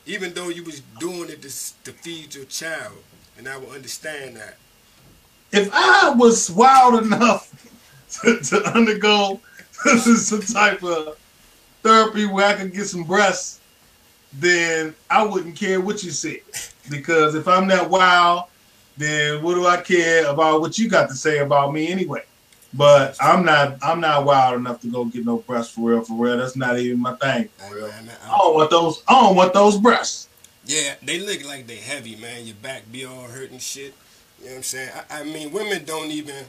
even 0.05 0.35
though 0.35 0.49
you 0.51 0.65
was 0.65 0.83
doing 0.99 1.31
it 1.31 1.41
to, 1.41 1.49
to 1.85 1.93
feed 1.93 2.35
your 2.35 2.45
child, 2.45 2.99
and 3.39 3.49
I 3.49 3.57
would 3.57 3.71
understand 3.71 4.37
that. 4.37 4.57
If 5.51 5.71
I 5.73 6.13
was 6.15 6.51
wild 6.51 7.03
enough 7.05 7.49
to, 8.21 8.39
to 8.41 8.65
undergo 8.77 9.41
some 9.71 10.43
type 10.43 10.83
of 10.83 11.17
therapy 11.83 12.27
where 12.27 12.49
I 12.49 12.55
could 12.55 12.75
get 12.75 12.87
some 12.87 13.05
breasts, 13.05 13.61
then 14.33 14.95
I 15.11 15.25
wouldn't 15.25 15.57
care 15.57 15.81
what 15.81 16.03
you 16.03 16.11
said. 16.11 16.41
Because 16.91 17.35
if 17.35 17.47
I'm 17.47 17.69
that 17.69 17.89
wild, 17.89 18.45
then 18.97 19.43
what 19.43 19.55
do 19.55 19.67
I 19.67 19.79
care 19.79 20.27
about 20.27 20.61
what 20.61 20.79
you 20.79 20.89
got 20.89 21.09
to 21.11 21.15
say 21.15 21.39
about 21.39 21.73
me 21.73 21.89
anyway? 21.89 22.25
But 22.75 23.17
I'm 23.21 23.45
not 23.45 23.79
I'm 23.83 24.01
not 24.01 24.25
wild 24.25 24.57
enough 24.57 24.81
to 24.83 24.89
go 24.89 25.07
get 25.07 25.25
no 25.25 25.39
breasts 25.39 25.73
for 25.73 25.91
real, 25.91 26.03
for 26.03 26.15
real. 26.15 26.37
That's 26.37 26.57
not 26.57 26.79
even 26.79 27.01
my 27.01 27.15
thing. 27.15 27.49
Hey, 27.59 27.81
man, 27.81 28.11
I 28.25 28.37
don't 28.37 28.55
want 28.55 28.71
those 28.71 29.03
I 29.09 29.13
don't 29.23 29.37
want 29.37 29.55
those 29.55 29.79
breasts. 29.79 30.29
Yeah, 30.67 30.95
they 31.03 31.19
look 31.19 31.47
like 31.47 31.67
they 31.67 31.77
heavy, 31.77 32.17
man. 32.17 32.45
Your 32.45 32.57
back 32.57 32.83
be 32.93 33.07
all 33.07 33.23
hurting 33.23 33.59
shit. 33.59 33.95
You 34.39 34.45
know 34.45 34.51
what 34.51 34.57
I'm 34.59 34.63
saying? 34.63 34.91
I, 35.11 35.21
I 35.21 35.25
mean, 35.25 35.51
women 35.51 35.85
don't 35.85 36.11
even. 36.11 36.45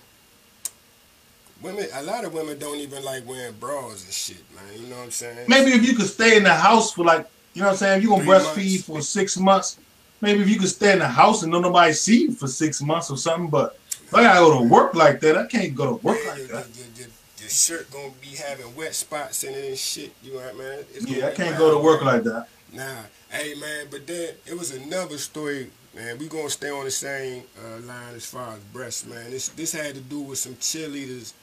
Women, 1.62 1.88
a 1.94 2.04
lot 2.04 2.26
of 2.26 2.34
women 2.34 2.58
don't 2.60 2.78
even 2.78 3.04
like 3.04 3.28
wearing 3.28 3.56
bras 3.56 4.04
and 4.04 4.14
shit, 4.14 4.44
man. 4.54 4.82
You 4.82 4.88
know 4.88 4.98
what 4.98 5.06
I'm 5.06 5.12
saying? 5.12 5.46
Maybe 5.48 5.72
if 5.72 5.88
you 5.88 5.96
could 5.96 6.08
stay 6.08 6.38
in 6.38 6.44
the 6.44 6.54
house 6.54 6.94
for 6.94 7.04
like, 7.04 7.28
you 7.54 7.62
know 7.62 7.68
what 7.68 7.72
I'm 7.74 7.78
saying? 7.78 7.98
If 7.98 8.04
you 8.04 8.10
gonna 8.10 8.24
Three 8.24 8.34
breastfeed 8.34 8.72
months. 8.72 8.84
for 8.86 9.02
six 9.02 9.38
months, 9.38 9.80
maybe 10.22 10.42
if 10.42 10.50
you 10.50 10.60
could 10.60 10.70
stay 10.70 10.94
in 10.94 11.00
the 11.00 11.08
house 11.08 11.44
and 11.44 11.52
no 11.52 11.60
nobody 11.60 11.94
see 11.94 12.22
you 12.24 12.32
for 12.32 12.48
six 12.48 12.82
months 12.82 13.10
or 13.12 13.18
something. 13.18 13.50
But 13.50 13.78
if 13.90 14.14
I 14.14 14.24
gotta 14.24 14.40
go 14.40 14.60
to 14.60 14.66
work 14.68 14.94
like 14.96 15.20
that, 15.22 15.38
I 15.38 15.46
can't 15.48 15.76
go 15.76 15.86
to 15.98 16.06
work 16.06 16.18
Man, 16.18 16.28
like 16.28 16.38
your, 16.38 16.48
that. 16.48 16.68
your, 16.98 17.08
shirt 17.50 17.90
gonna 17.90 18.12
be 18.22 18.36
having 18.36 18.76
wet 18.76 18.94
spots 18.94 19.44
in 19.44 19.56
it 19.56 19.66
and 19.66 19.78
shit. 19.78 20.14
You 20.22 20.34
know 20.34 20.40
what, 20.40 20.58
man? 20.58 20.80
It's 20.94 21.08
Yeah, 21.08 21.28
I 21.28 21.32
can't 21.32 21.58
go 21.58 21.72
to 21.76 21.84
work 21.84 22.04
man. 22.04 22.14
like 22.16 22.24
that. 22.26 22.48
Nah, 22.72 23.02
hey 23.32 23.56
man, 23.56 23.88
but 23.90 24.06
then 24.06 24.36
it 24.46 24.54
was 24.58 24.70
another 24.72 25.18
story, 25.18 25.72
man. 25.96 26.20
We 26.20 26.28
gonna 26.28 26.52
stay 26.52 26.70
on 26.70 26.86
the 26.86 26.92
same 26.92 27.42
uh, 27.58 27.80
line 27.80 28.14
as 28.16 28.26
far 28.28 28.54
as 28.54 28.60
breasts, 28.72 29.06
man. 29.08 29.32
This 29.32 29.50
this 29.50 29.72
had 29.74 29.96
to 29.96 30.02
do 30.02 30.20
with 30.20 30.38
some 30.38 30.54
cheerleaders 30.56 31.34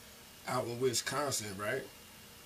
out 0.46 0.64
in 0.68 0.78
Wisconsin, 0.78 1.48
right? 1.58 1.82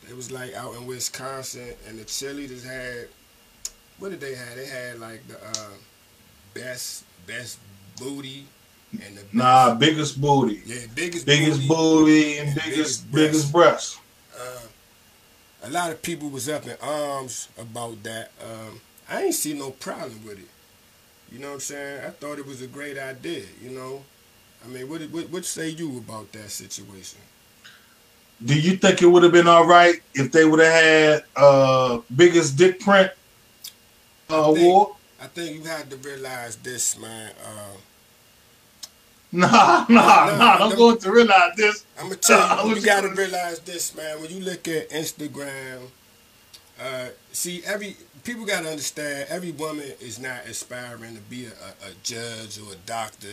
It 0.08 0.16
was 0.16 0.30
like 0.32 0.54
out 0.54 0.74
in 0.76 0.86
Wisconsin, 0.86 1.74
and 1.86 1.98
the 1.98 2.04
cheerleaders 2.04 2.64
had 2.64 3.08
what 4.00 4.10
did 4.10 4.20
they 4.20 4.34
have? 4.34 4.56
They 4.56 4.66
had 4.66 4.98
like 5.00 5.26
the 5.28 5.36
uh, 5.36 5.70
best 6.54 7.04
best 7.26 7.58
booty 7.98 8.46
and 8.92 9.16
the 9.16 9.22
Nah, 9.32 9.74
biggest 9.74 10.20
booty, 10.20 10.62
yeah 10.66 10.86
biggest 10.94 11.26
biggest 11.26 11.68
booty. 11.68 11.68
booty, 11.68 12.38
and 12.38 12.48
and 12.48 12.54
biggest 12.56 13.12
biggest 13.12 13.12
biggest 13.12 13.52
breasts. 13.52 13.98
Uh, 14.38 14.60
a 15.64 15.70
lot 15.70 15.90
of 15.92 16.02
people 16.02 16.28
was 16.30 16.48
up 16.48 16.66
in 16.66 16.76
arms 16.82 17.48
about 17.58 18.02
that. 18.04 18.32
Um, 18.42 18.80
I 19.08 19.24
ain't 19.24 19.34
see 19.34 19.54
no 19.54 19.70
problem 19.70 20.24
with 20.26 20.38
it. 20.38 20.48
You 21.32 21.38
know 21.38 21.48
what 21.48 21.54
I'm 21.54 21.60
saying? 21.60 22.04
I 22.06 22.10
thought 22.10 22.38
it 22.38 22.46
was 22.46 22.62
a 22.62 22.66
great 22.66 22.98
idea. 22.98 23.44
You 23.62 23.70
know, 23.70 24.02
I 24.64 24.68
mean, 24.68 24.88
what 24.88 25.02
what, 25.10 25.30
what 25.30 25.44
say 25.44 25.68
you 25.68 25.98
about 25.98 26.32
that 26.32 26.50
situation? 26.50 27.20
Do 28.44 28.58
you 28.58 28.76
think 28.78 29.02
it 29.02 29.06
would 29.06 29.22
have 29.22 29.32
been 29.32 29.46
all 29.48 29.66
right 29.66 30.00
if 30.14 30.32
they 30.32 30.44
would 30.46 30.60
have 30.60 30.72
had 30.72 31.24
uh 31.36 32.00
biggest 32.16 32.56
dick 32.56 32.80
print 32.80 33.10
uh, 34.30 34.50
I 34.50 34.54
think- 34.54 34.58
award? 34.66 34.96
I 35.22 35.26
think 35.26 35.56
you 35.56 35.64
have 35.64 35.88
to 35.90 35.96
realize 35.96 36.56
this, 36.56 36.98
man. 36.98 37.32
Uh, 37.44 37.76
Nah, 39.32 39.46
nah, 39.46 39.86
Nah, 39.88 40.36
nah. 40.36 40.58
Don't 40.58 40.70
them- 40.70 40.78
go 40.78 40.96
to 40.96 41.12
realize 41.12 41.54
this. 41.56 41.84
I'm 41.98 42.04
gonna 42.08 42.16
tell 42.16 42.66
you, 42.68 42.74
you 42.76 42.82
gotta 42.82 43.08
gonna- 43.08 43.20
realize 43.20 43.60
this, 43.60 43.94
man. 43.94 44.20
When 44.20 44.30
you 44.30 44.40
look 44.40 44.66
at 44.66 44.90
Instagram, 44.90 45.82
uh, 46.80 47.08
see 47.30 47.62
every 47.64 47.96
people 48.24 48.44
gotta 48.44 48.68
understand 48.68 49.28
every 49.28 49.52
woman 49.52 49.92
is 50.00 50.18
not 50.18 50.46
aspiring 50.46 51.14
to 51.14 51.20
be 51.22 51.44
a, 51.46 51.50
a, 51.50 51.90
a 51.90 51.94
judge 52.02 52.58
or 52.58 52.72
a 52.72 52.76
doctor 52.86 53.28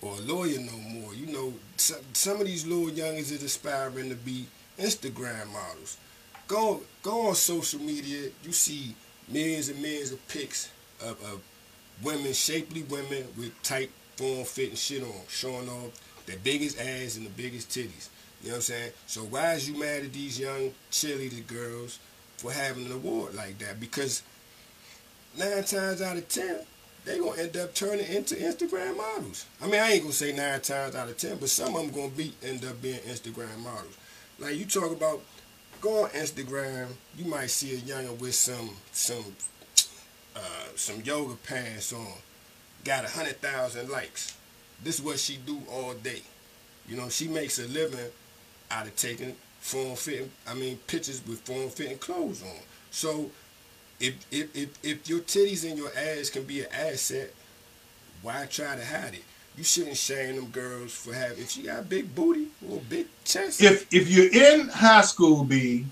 or 0.00 0.14
a 0.16 0.20
lawyer 0.20 0.58
no 0.58 0.76
more. 0.78 1.12
You 1.14 1.26
know, 1.26 1.52
some, 1.76 1.98
some 2.14 2.40
of 2.40 2.46
these 2.46 2.66
little 2.66 2.86
youngins 2.88 3.30
is 3.30 3.42
aspiring 3.42 4.08
to 4.08 4.14
be 4.14 4.46
Instagram 4.78 5.48
models. 5.52 5.98
Go 6.48 6.80
go 7.02 7.28
on 7.28 7.34
social 7.34 7.80
media, 7.80 8.30
you 8.42 8.52
see 8.52 8.94
millions 9.30 9.68
and 9.68 9.80
millions 9.80 10.12
of 10.12 10.26
pics 10.28 10.70
of, 11.00 11.20
of 11.22 11.40
women, 12.02 12.32
shapely 12.32 12.82
women 12.84 13.26
with 13.36 13.52
tight 13.62 13.90
form 14.16 14.44
fitting 14.44 14.76
shit 14.76 15.02
on, 15.02 15.22
showing 15.28 15.68
off 15.68 15.90
the 16.26 16.36
biggest 16.44 16.78
ass 16.80 17.16
and 17.16 17.26
the 17.26 17.30
biggest 17.30 17.70
titties. 17.70 18.08
You 18.42 18.48
know 18.48 18.54
what 18.54 18.56
I'm 18.56 18.62
saying? 18.62 18.92
So 19.06 19.22
why 19.22 19.54
is 19.54 19.68
you 19.68 19.78
mad 19.78 20.04
at 20.04 20.12
these 20.12 20.38
young 20.38 20.72
cheerleader 20.90 21.46
girls 21.46 21.98
for 22.36 22.52
having 22.52 22.86
an 22.86 22.92
award 22.92 23.34
like 23.34 23.58
that? 23.58 23.80
Because 23.80 24.22
nine 25.38 25.64
times 25.64 26.00
out 26.02 26.16
of 26.16 26.28
ten, 26.28 26.60
they 27.04 27.18
gonna 27.18 27.40
end 27.40 27.56
up 27.56 27.74
turning 27.74 28.06
into 28.06 28.34
Instagram 28.34 28.96
models. 28.96 29.46
I 29.62 29.66
mean, 29.66 29.80
I 29.80 29.92
ain't 29.92 30.02
gonna 30.02 30.12
say 30.12 30.32
nine 30.32 30.60
times 30.60 30.94
out 30.94 31.08
of 31.08 31.16
ten, 31.16 31.36
but 31.38 31.48
some 31.50 31.74
of 31.74 31.82
them 31.82 31.90
gonna 31.90 32.08
be 32.08 32.32
end 32.42 32.64
up 32.64 32.80
being 32.80 33.00
Instagram 33.00 33.58
models. 33.58 33.96
Like 34.38 34.56
you 34.56 34.64
talk 34.64 34.90
about, 34.90 35.20
go 35.80 36.04
on 36.04 36.10
Instagram, 36.10 36.88
you 37.16 37.24
might 37.24 37.50
see 37.50 37.74
a 37.74 37.78
youngin 37.78 38.18
with 38.18 38.34
some 38.34 38.70
some 38.92 39.24
uh, 40.36 40.40
some 40.76 41.00
yoga 41.02 41.34
pants 41.46 41.92
on, 41.92 42.06
got 42.84 43.04
a 43.04 43.08
hundred 43.08 43.40
thousand 43.40 43.90
likes. 43.90 44.36
This 44.82 44.98
is 44.98 45.04
what 45.04 45.18
she 45.18 45.36
do 45.36 45.60
all 45.70 45.94
day. 45.94 46.22
You 46.88 46.96
know, 46.96 47.08
she 47.08 47.28
makes 47.28 47.58
a 47.58 47.66
living 47.68 48.10
out 48.70 48.86
of 48.86 48.96
taking 48.96 49.36
form 49.60 49.96
fitting, 49.96 50.30
I 50.48 50.54
mean, 50.54 50.78
pictures 50.86 51.22
with 51.26 51.40
form 51.40 51.68
fitting 51.68 51.98
clothes 51.98 52.42
on. 52.42 52.60
So, 52.90 53.30
if 53.98 54.14
if 54.30 54.54
if 54.56 54.70
if 54.82 55.08
your 55.08 55.20
titties 55.20 55.68
and 55.68 55.78
your 55.78 55.90
ass 55.96 56.30
can 56.30 56.44
be 56.44 56.60
an 56.60 56.72
asset, 56.72 57.32
why 58.22 58.46
try 58.46 58.76
to 58.76 58.84
hide 58.84 59.14
it? 59.14 59.24
You 59.56 59.64
shouldn't 59.64 59.96
shame 59.96 60.36
them 60.36 60.46
girls 60.46 60.92
for 60.92 61.12
having. 61.12 61.38
If 61.38 61.50
she 61.50 61.62
got 61.62 61.80
a 61.80 61.82
big 61.82 62.14
booty 62.14 62.46
or 62.68 62.80
big 62.88 63.06
chest, 63.24 63.60
If 63.62 63.92
if 63.92 64.08
you're 64.08 64.32
in 64.32 64.68
high 64.68 65.02
school, 65.02 65.44
B, 65.44 65.84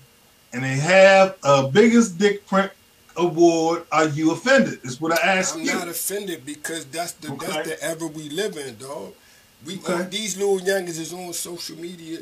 and 0.53 0.63
they 0.63 0.75
have 0.77 1.37
a 1.43 1.67
biggest 1.67 2.17
dick 2.17 2.47
print 2.47 2.71
award, 3.15 3.83
are 3.91 4.07
you 4.07 4.31
offended? 4.31 4.79
Is 4.83 4.99
what 4.99 5.11
I 5.11 5.37
ask 5.37 5.55
I'm 5.55 5.61
you. 5.61 5.73
not 5.73 5.87
offended 5.87 6.45
because 6.45 6.85
that's 6.85 7.11
the 7.13 7.31
Okay. 7.33 7.45
that's 7.47 7.69
the 7.69 7.83
era 7.83 8.07
we 8.07 8.29
live 8.29 8.57
in, 8.57 8.77
dog. 8.77 9.13
We 9.65 9.75
Okay. 9.75 9.93
uh, 9.93 10.03
these 10.09 10.37
little 10.37 10.59
youngins 10.59 10.99
is 10.99 11.13
on 11.13 11.33
social 11.33 11.75
media 11.77 12.19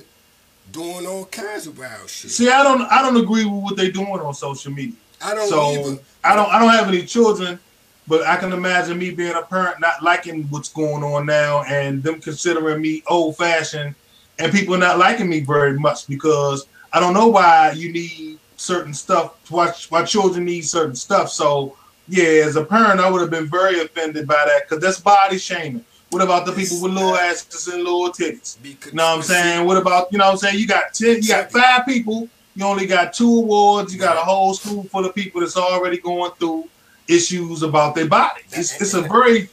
doing 0.72 1.06
all 1.06 1.26
kinds 1.26 1.68
of 1.68 1.78
wild 1.78 2.10
shit. 2.10 2.32
See, 2.32 2.50
I 2.50 2.64
don't 2.64 2.82
I 2.82 3.02
don't 3.04 3.16
agree 3.18 3.46
with 3.46 3.64
what 3.64 3.78
they're 3.78 3.92
doing 3.92 4.08
on 4.20 4.34
social 4.34 4.72
media. 4.72 4.96
I 5.22 5.34
don't 5.34 5.48
so 5.48 5.72
either. 5.72 6.00
I 6.24 6.36
don't 6.36 6.50
I 6.50 6.60
don't 6.60 6.72
have 6.72 6.88
any 6.90 7.06
children, 7.06 7.60
but 8.08 8.26
I 8.26 8.38
can 8.38 8.54
imagine 8.54 8.98
me 8.98 9.12
being 9.12 9.36
a 9.36 9.42
parent 9.42 9.80
not 9.80 10.02
liking 10.02 10.44
what's 10.46 10.70
going 10.70 11.04
on 11.04 11.26
now 11.26 11.64
and 11.64 12.02
them 12.02 12.22
considering 12.22 12.82
me 12.82 13.04
old 13.08 13.38
fashioned 13.38 13.96
and 14.40 14.52
people 14.52 14.78
not 14.78 14.98
liking 14.98 15.30
me 15.30 15.42
very 15.42 15.78
much 15.78 16.08
because 16.08 16.68
I 16.94 17.00
don't 17.00 17.14
know 17.14 17.28
why 17.28 17.72
you 17.72 17.92
need 17.92 18.40
certain 18.56 18.94
stuff 18.94 19.36
why 19.52 19.72
why 19.90 20.04
children 20.04 20.46
need 20.46 20.62
certain 20.62 20.96
stuff. 20.96 21.30
So 21.30 21.76
yeah, 22.08 22.46
as 22.46 22.56
a 22.56 22.64
parent, 22.64 23.00
I 23.02 23.10
would 23.10 23.22
have 23.22 23.30
been 23.30 23.48
very 23.48 23.82
offended 23.82 24.28
by 24.28 24.44
that 24.48 24.64
because 24.64 24.82
that's 24.82 25.00
body 25.00 25.38
shaming. 25.38 25.84
What 26.10 26.22
about 26.22 26.46
the 26.46 26.54
people 26.54 26.82
with 26.82 26.94
little 26.94 27.16
asses 27.16 27.68
and 27.68 27.84
little 27.84 28.10
titties? 28.12 28.58
You 28.64 28.78
know 28.94 29.04
what 29.10 29.18
I'm 29.18 29.22
saying? 29.24 29.68
What 29.68 29.78
about 29.78 30.12
you 30.12 30.18
know 30.18 30.26
what 30.26 30.32
I'm 30.32 30.38
saying? 30.38 30.60
You 30.60 30.68
got 30.68 30.94
ten, 30.94 31.22
you 31.22 31.28
got 31.28 31.52
five 31.52 31.86
people. 31.86 32.30
You 32.56 32.66
only 32.66 32.88
got 32.88 33.14
two 33.14 33.40
awards. 33.40 33.94
You 33.94 34.00
got 34.00 34.18
a 34.18 34.22
whole 34.22 34.54
school 34.54 34.84
full 34.84 35.06
of 35.06 35.14
people 35.14 35.42
that's 35.42 35.58
already 35.58 35.98
going 35.98 36.32
through 36.40 36.68
issues 37.08 37.64
about 37.64 37.96
their 37.96 38.08
body. 38.08 38.42
It's 38.52 38.80
it's 38.82 38.94
a 38.94 39.02
very 39.02 39.50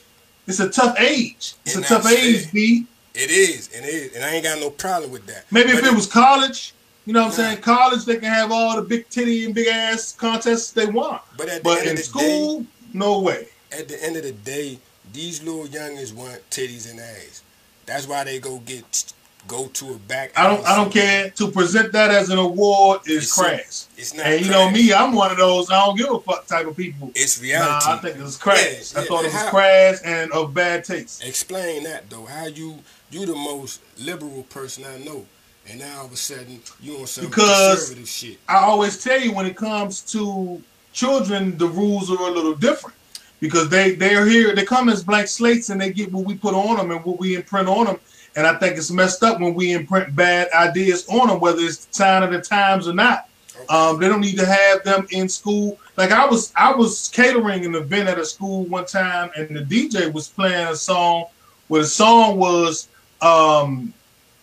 it's 0.46 0.60
a 0.60 0.68
tough 0.70 0.98
age. 1.00 1.54
It's 1.64 1.76
a 1.76 1.82
tough 1.82 2.06
age. 2.10 2.50
B. 2.52 2.86
It 3.14 3.30
is, 3.30 3.70
and 3.74 3.84
it 3.84 3.88
is, 3.88 4.14
and 4.16 4.24
I 4.24 4.30
ain't 4.34 4.44
got 4.44 4.58
no 4.58 4.70
problem 4.70 5.10
with 5.12 5.24
that. 5.26 5.44
Maybe 5.52 5.70
if 5.70 5.80
But 5.82 5.92
it 5.92 5.94
was 5.94 6.06
college, 6.08 6.74
you 7.06 7.12
know 7.12 7.20
what 7.26 7.38
I'm 7.38 7.44
Nah. 7.44 7.50
saying? 7.50 7.62
College, 7.62 8.04
they 8.04 8.16
can 8.16 8.24
have 8.24 8.50
all 8.50 8.74
the 8.74 8.82
big 8.82 9.08
titty 9.08 9.44
and 9.44 9.54
big 9.54 9.68
ass 9.68 10.12
contests 10.12 10.72
they 10.72 10.86
want. 10.86 11.22
but 11.36 11.48
at 11.48 11.58
the 11.58 11.62
But 11.62 11.78
end 11.78 11.86
in 11.86 11.92
of 11.92 11.96
the 11.98 12.02
school, 12.02 12.66
no 12.92 13.20
way. 13.20 13.46
at 13.70 13.86
the 13.86 14.02
end 14.04 14.16
of 14.16 14.24
the 14.24 14.32
day, 14.32 14.78
these 15.12 15.42
little 15.44 15.66
youngins 15.66 16.12
want 16.12 16.40
titties 16.50 16.90
and 16.90 16.98
ass. 16.98 17.42
That's 17.86 18.08
why 18.08 18.24
they 18.24 18.40
go 18.40 18.58
get 18.58 19.12
go 19.46 19.66
to 19.68 19.92
a 19.92 19.96
back. 19.98 20.32
I 20.38 20.48
don't 20.48 20.64
I 20.66 20.74
don't 20.76 20.92
care. 20.92 21.30
To 21.30 21.50
present 21.50 21.92
that 21.92 22.10
as 22.10 22.30
an 22.30 22.38
award 22.38 23.00
is 23.06 23.24
It's 23.24 23.34
crass. 23.38 23.88
It's 23.96 24.14
not. 24.14 24.26
And 24.26 24.44
you 24.44 24.50
know 24.50 24.70
me, 24.70 24.92
I'm 24.92 25.12
one 25.14 25.30
of 25.30 25.36
those 25.36 25.70
I 25.70 25.84
don't 25.84 25.96
give 25.96 26.10
a 26.10 26.20
fuck 26.20 26.46
type 26.46 26.66
of 26.66 26.76
people. 26.76 27.10
It's 27.14 27.38
Nah, 27.40 27.44
reality. 27.44 27.86
I 27.88 27.96
think 27.98 28.16
it 28.16 28.22
was 28.22 28.36
crass. 28.36 28.92
Yeah, 28.94 29.00
I 29.02 29.04
thought 29.04 29.20
it 29.24 29.32
was 29.32 29.34
how- 29.34 29.50
crass 29.50 30.00
and 30.02 30.32
of 30.32 30.54
bad 30.54 30.84
taste. 30.84 31.24
Explain 31.24 31.84
that 31.84 32.08
though. 32.10 32.24
How 32.24 32.46
you 32.46 32.78
you 33.10 33.26
the 33.26 33.34
most 33.34 33.80
liberal 33.98 34.42
person 34.44 34.84
I 34.84 34.98
know, 35.04 35.24
and 35.68 35.78
now 35.78 36.00
all 36.00 36.06
of 36.06 36.12
a 36.12 36.16
sudden 36.16 36.60
you 36.80 36.98
on 36.98 37.06
some 37.06 37.26
Because- 37.26 37.78
conservative 37.78 38.08
shit. 38.08 38.38
I 38.48 38.56
always 38.58 39.02
tell 39.02 39.20
you 39.20 39.32
when 39.32 39.46
it 39.46 39.56
comes 39.56 40.00
to 40.12 40.62
children, 40.92 41.58
the 41.58 41.66
rules 41.68 42.10
are 42.10 42.18
a 42.28 42.30
little 42.30 42.54
different 42.54 42.96
because 43.40 43.68
they 43.68 43.94
they're 43.94 44.26
here. 44.26 44.54
They 44.54 44.64
come 44.64 44.88
as 44.88 45.02
blank 45.04 45.28
slates 45.28 45.68
and 45.70 45.80
they 45.80 45.92
get 45.92 46.12
what 46.12 46.24
we 46.24 46.34
put 46.34 46.54
on 46.54 46.76
them 46.76 46.90
and 46.90 47.04
what 47.04 47.18
we 47.18 47.36
imprint 47.36 47.68
on 47.68 47.86
them. 47.86 47.98
And 48.36 48.46
I 48.46 48.54
think 48.58 48.76
it's 48.76 48.90
messed 48.90 49.22
up 49.22 49.40
when 49.40 49.54
we 49.54 49.72
imprint 49.72 50.14
bad 50.14 50.48
ideas 50.52 51.06
on 51.08 51.28
them, 51.28 51.40
whether 51.40 51.60
it's 51.60 51.84
the 51.84 51.94
sign 51.94 52.22
of 52.22 52.32
the 52.32 52.40
times 52.40 52.88
or 52.88 52.94
not. 52.94 53.28
Um, 53.68 54.00
they 54.00 54.08
don't 54.08 54.20
need 54.20 54.36
to 54.38 54.46
have 54.46 54.82
them 54.82 55.06
in 55.10 55.28
school. 55.28 55.78
Like 55.96 56.10
I 56.10 56.26
was, 56.26 56.52
I 56.56 56.74
was 56.74 57.08
catering 57.12 57.64
an 57.64 57.74
event 57.74 58.08
at 58.08 58.18
a 58.18 58.24
school 58.24 58.64
one 58.64 58.84
time, 58.84 59.30
and 59.36 59.56
the 59.56 59.60
DJ 59.60 60.12
was 60.12 60.28
playing 60.28 60.68
a 60.68 60.76
song 60.76 61.26
where 61.68 61.82
the 61.82 61.88
song 61.88 62.36
was 62.36 62.88
um, 63.22 63.92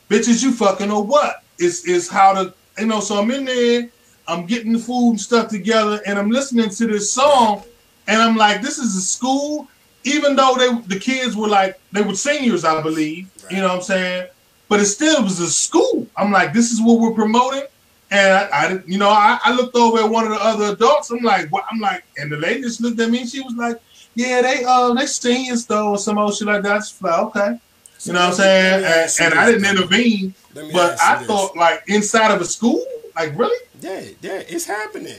"Bitches 0.09 0.43
You 0.43 0.53
Fucking 0.53 0.91
or 0.91 1.03
What." 1.03 1.43
Is 1.59 1.85
is 1.85 2.09
how 2.09 2.33
to 2.33 2.53
you 2.79 2.87
know. 2.87 3.01
So 3.01 3.21
I'm 3.21 3.29
in 3.29 3.45
there, 3.45 3.89
I'm 4.27 4.45
getting 4.45 4.73
the 4.73 4.79
food 4.79 5.11
and 5.11 5.21
stuff 5.21 5.49
together, 5.49 6.01
and 6.05 6.17
I'm 6.17 6.31
listening 6.31 6.69
to 6.69 6.87
this 6.87 7.11
song, 7.11 7.63
and 8.07 8.21
I'm 8.21 8.35
like, 8.35 8.61
this 8.61 8.79
is 8.79 8.95
a 8.95 9.01
school. 9.01 9.67
Even 10.03 10.35
though 10.35 10.55
they 10.57 10.95
the 10.95 10.99
kids 10.99 11.35
were 11.35 11.47
like 11.47 11.79
they 11.91 12.01
were 12.01 12.15
seniors, 12.15 12.65
I 12.65 12.81
believe. 12.81 13.29
You 13.49 13.57
know 13.57 13.67
what 13.67 13.75
I'm 13.75 13.81
saying? 13.81 14.27
But 14.67 14.79
it 14.79 14.85
still 14.85 15.23
was 15.23 15.39
a 15.39 15.49
school. 15.49 16.07
I'm 16.15 16.31
like, 16.31 16.53
this 16.53 16.71
is 16.71 16.81
what 16.81 16.99
we're 16.99 17.13
promoting. 17.13 17.63
And 18.09 18.33
I, 18.33 18.49
I 18.51 18.79
you 18.85 18.97
know, 18.97 19.09
I, 19.09 19.39
I, 19.43 19.53
looked 19.53 19.75
over 19.75 19.99
at 19.99 20.09
one 20.09 20.25
of 20.25 20.31
the 20.31 20.43
other 20.43 20.73
adults. 20.73 21.11
I'm 21.11 21.23
like, 21.23 21.49
what? 21.49 21.65
I'm 21.71 21.79
like, 21.79 22.03
and 22.17 22.31
the 22.31 22.37
lady 22.37 22.61
just 22.61 22.81
looked 22.81 22.99
at 22.99 23.09
me 23.09 23.21
and 23.21 23.29
she 23.29 23.41
was 23.41 23.53
like, 23.55 23.77
yeah, 24.15 24.41
they 24.41 24.63
uh 24.65 24.93
they 24.93 25.05
sing 25.05 25.47
though 25.67 25.91
or 25.91 25.97
some 25.97 26.17
old 26.17 26.35
shit 26.35 26.47
like 26.47 26.63
that. 26.63 26.71
I 26.71 26.77
just 26.79 27.01
like, 27.01 27.19
okay. 27.19 27.59
You 28.03 28.13
know 28.13 28.19
what 28.19 28.29
I'm 28.29 28.33
saying? 28.33 28.83
And, 28.83 29.33
and 29.33 29.39
I 29.39 29.51
didn't 29.51 29.65
intervene, 29.65 30.33
but 30.53 30.99
I 30.99 31.23
thought 31.23 31.55
like 31.55 31.83
inside 31.87 32.33
of 32.33 32.41
a 32.41 32.45
school, 32.45 32.83
like 33.15 33.37
really? 33.37 33.57
Yeah, 33.79 34.01
yeah, 34.21 34.43
it's 34.47 34.65
happening. 34.65 35.17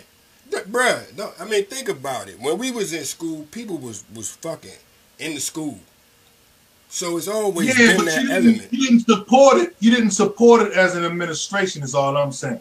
Bruh, 0.52 1.16
no, 1.16 1.32
I 1.38 1.44
mean 1.44 1.64
think 1.64 1.88
about 1.88 2.28
it. 2.28 2.38
When 2.40 2.58
we 2.58 2.70
was 2.70 2.92
in 2.92 3.04
school, 3.04 3.46
people 3.50 3.78
was 3.78 4.04
was 4.14 4.30
fucking 4.30 4.70
in 5.18 5.34
the 5.34 5.40
school. 5.40 5.78
So 6.88 7.16
it's 7.16 7.28
always 7.28 7.68
yeah, 7.68 7.96
been 7.96 8.04
that 8.04 8.22
you 8.22 8.30
element. 8.30 8.68
You 8.70 8.88
didn't 8.88 9.06
support 9.06 9.56
it. 9.58 9.76
You 9.80 9.90
didn't 9.90 10.10
support 10.10 10.62
it 10.62 10.72
as 10.74 10.94
an 10.94 11.04
administration. 11.04 11.82
Is 11.82 11.94
all 11.94 12.16
I'm 12.16 12.32
saying. 12.32 12.60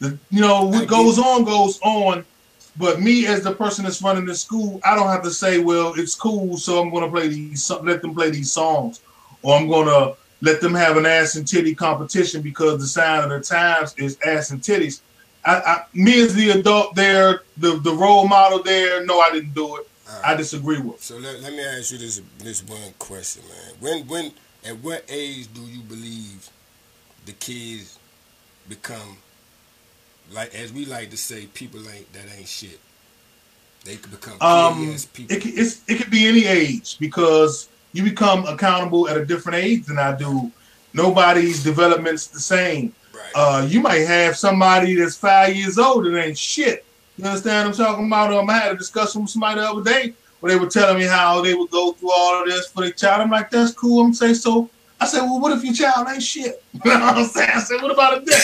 The, 0.00 0.18
you 0.30 0.40
know 0.40 0.64
what 0.64 0.88
goes 0.88 1.18
on 1.18 1.44
goes 1.44 1.78
on. 1.82 2.24
But 2.76 3.00
me 3.00 3.26
as 3.26 3.42
the 3.42 3.52
person 3.52 3.84
that's 3.84 4.00
running 4.00 4.24
the 4.24 4.34
school, 4.34 4.80
I 4.84 4.94
don't 4.94 5.08
have 5.08 5.22
to 5.24 5.30
say, 5.30 5.58
well, 5.58 5.92
it's 5.96 6.14
cool, 6.14 6.56
so 6.56 6.80
I'm 6.80 6.90
going 6.90 7.04
to 7.04 7.10
play 7.10 7.28
these, 7.28 7.68
let 7.82 8.00
them 8.00 8.14
play 8.14 8.30
these 8.30 8.50
songs, 8.50 9.00
or 9.42 9.56
I'm 9.56 9.68
going 9.68 9.86
to 9.86 10.16
let 10.40 10.60
them 10.60 10.74
have 10.74 10.96
an 10.96 11.04
ass 11.04 11.36
and 11.36 11.46
titty 11.46 11.74
competition 11.74 12.42
because 12.42 12.80
the 12.80 12.86
sign 12.86 13.24
of 13.24 13.30
the 13.30 13.40
times 13.40 13.94
is 13.98 14.18
ass 14.24 14.50
and 14.50 14.60
titties. 14.60 15.00
I, 15.44 15.56
I, 15.56 15.84
me 15.94 16.22
as 16.22 16.34
the 16.34 16.50
adult 16.50 16.94
there, 16.94 17.42
the, 17.56 17.78
the 17.78 17.92
role 17.92 18.28
model 18.28 18.62
there, 18.62 19.04
no, 19.06 19.20
I 19.20 19.30
didn't 19.30 19.54
do 19.54 19.76
it. 19.76 19.88
Right. 20.06 20.32
I 20.32 20.34
disagree 20.34 20.80
with. 20.80 21.02
So 21.02 21.16
let, 21.16 21.40
let 21.40 21.52
me 21.52 21.64
ask 21.64 21.92
you 21.92 21.98
this 21.98 22.20
this 22.38 22.66
one 22.66 22.92
question, 22.98 23.42
man. 23.48 23.74
When 23.78 24.08
when 24.08 24.32
at 24.66 24.76
what 24.78 25.04
age 25.08 25.52
do 25.54 25.60
you 25.62 25.80
believe 25.82 26.50
the 27.26 27.32
kids 27.32 27.98
become 28.68 29.18
like 30.32 30.54
as 30.54 30.72
we 30.72 30.84
like 30.84 31.10
to 31.10 31.16
say, 31.16 31.46
people 31.46 31.80
ain't 31.88 32.12
that 32.12 32.24
ain't 32.36 32.48
shit. 32.48 32.80
They 33.84 33.96
could 33.96 34.10
become 34.10 34.40
um, 34.40 34.96
people. 35.12 35.36
It, 35.36 35.46
it's, 35.46 35.82
it 35.88 35.98
could 35.98 36.10
be 36.10 36.26
any 36.26 36.44
age 36.44 36.98
because 36.98 37.68
you 37.92 38.02
become 38.02 38.46
accountable 38.46 39.08
at 39.08 39.16
a 39.16 39.24
different 39.24 39.58
age 39.64 39.86
than 39.86 39.98
I 39.98 40.14
do. 40.14 40.50
Nobody's 40.92 41.62
development's 41.62 42.26
the 42.26 42.40
same. 42.40 42.94
Uh, 43.34 43.66
you 43.68 43.80
might 43.80 44.06
have 44.06 44.36
somebody 44.36 44.94
that's 44.94 45.16
five 45.16 45.54
years 45.54 45.78
old 45.78 46.04
that 46.04 46.24
ain't 46.24 46.38
shit. 46.38 46.84
You 47.16 47.24
understand 47.24 47.68
what 47.68 47.78
I'm 47.78 47.86
talking 47.86 48.06
about? 48.06 48.32
Um, 48.32 48.48
I 48.48 48.54
had 48.54 48.72
a 48.72 48.78
discussion 48.78 49.22
with 49.22 49.30
somebody 49.30 49.60
the 49.60 49.70
other 49.70 49.82
day 49.82 50.14
where 50.40 50.52
they 50.52 50.58
were 50.58 50.70
telling 50.70 50.98
me 50.98 51.04
how 51.04 51.42
they 51.42 51.54
would 51.54 51.70
go 51.70 51.92
through 51.92 52.12
all 52.12 52.42
of 52.42 52.48
this 52.48 52.68
for 52.68 52.82
their 52.82 52.92
child. 52.92 53.20
I'm 53.20 53.30
like, 53.30 53.50
that's 53.50 53.72
cool. 53.72 54.04
I'm 54.04 54.14
saying 54.14 54.36
so. 54.36 54.70
I 55.00 55.06
said, 55.06 55.22
well, 55.22 55.40
what 55.40 55.52
if 55.52 55.64
your 55.64 55.74
child 55.74 56.08
ain't 56.08 56.22
shit? 56.22 56.62
You 56.84 56.90
know 56.92 57.06
what 57.06 57.18
I'm 57.18 57.24
saying? 57.26 57.50
I 57.54 57.60
said, 57.60 57.82
what 57.82 57.90
about 57.90 58.22
a 58.22 58.24
dick? 58.24 58.42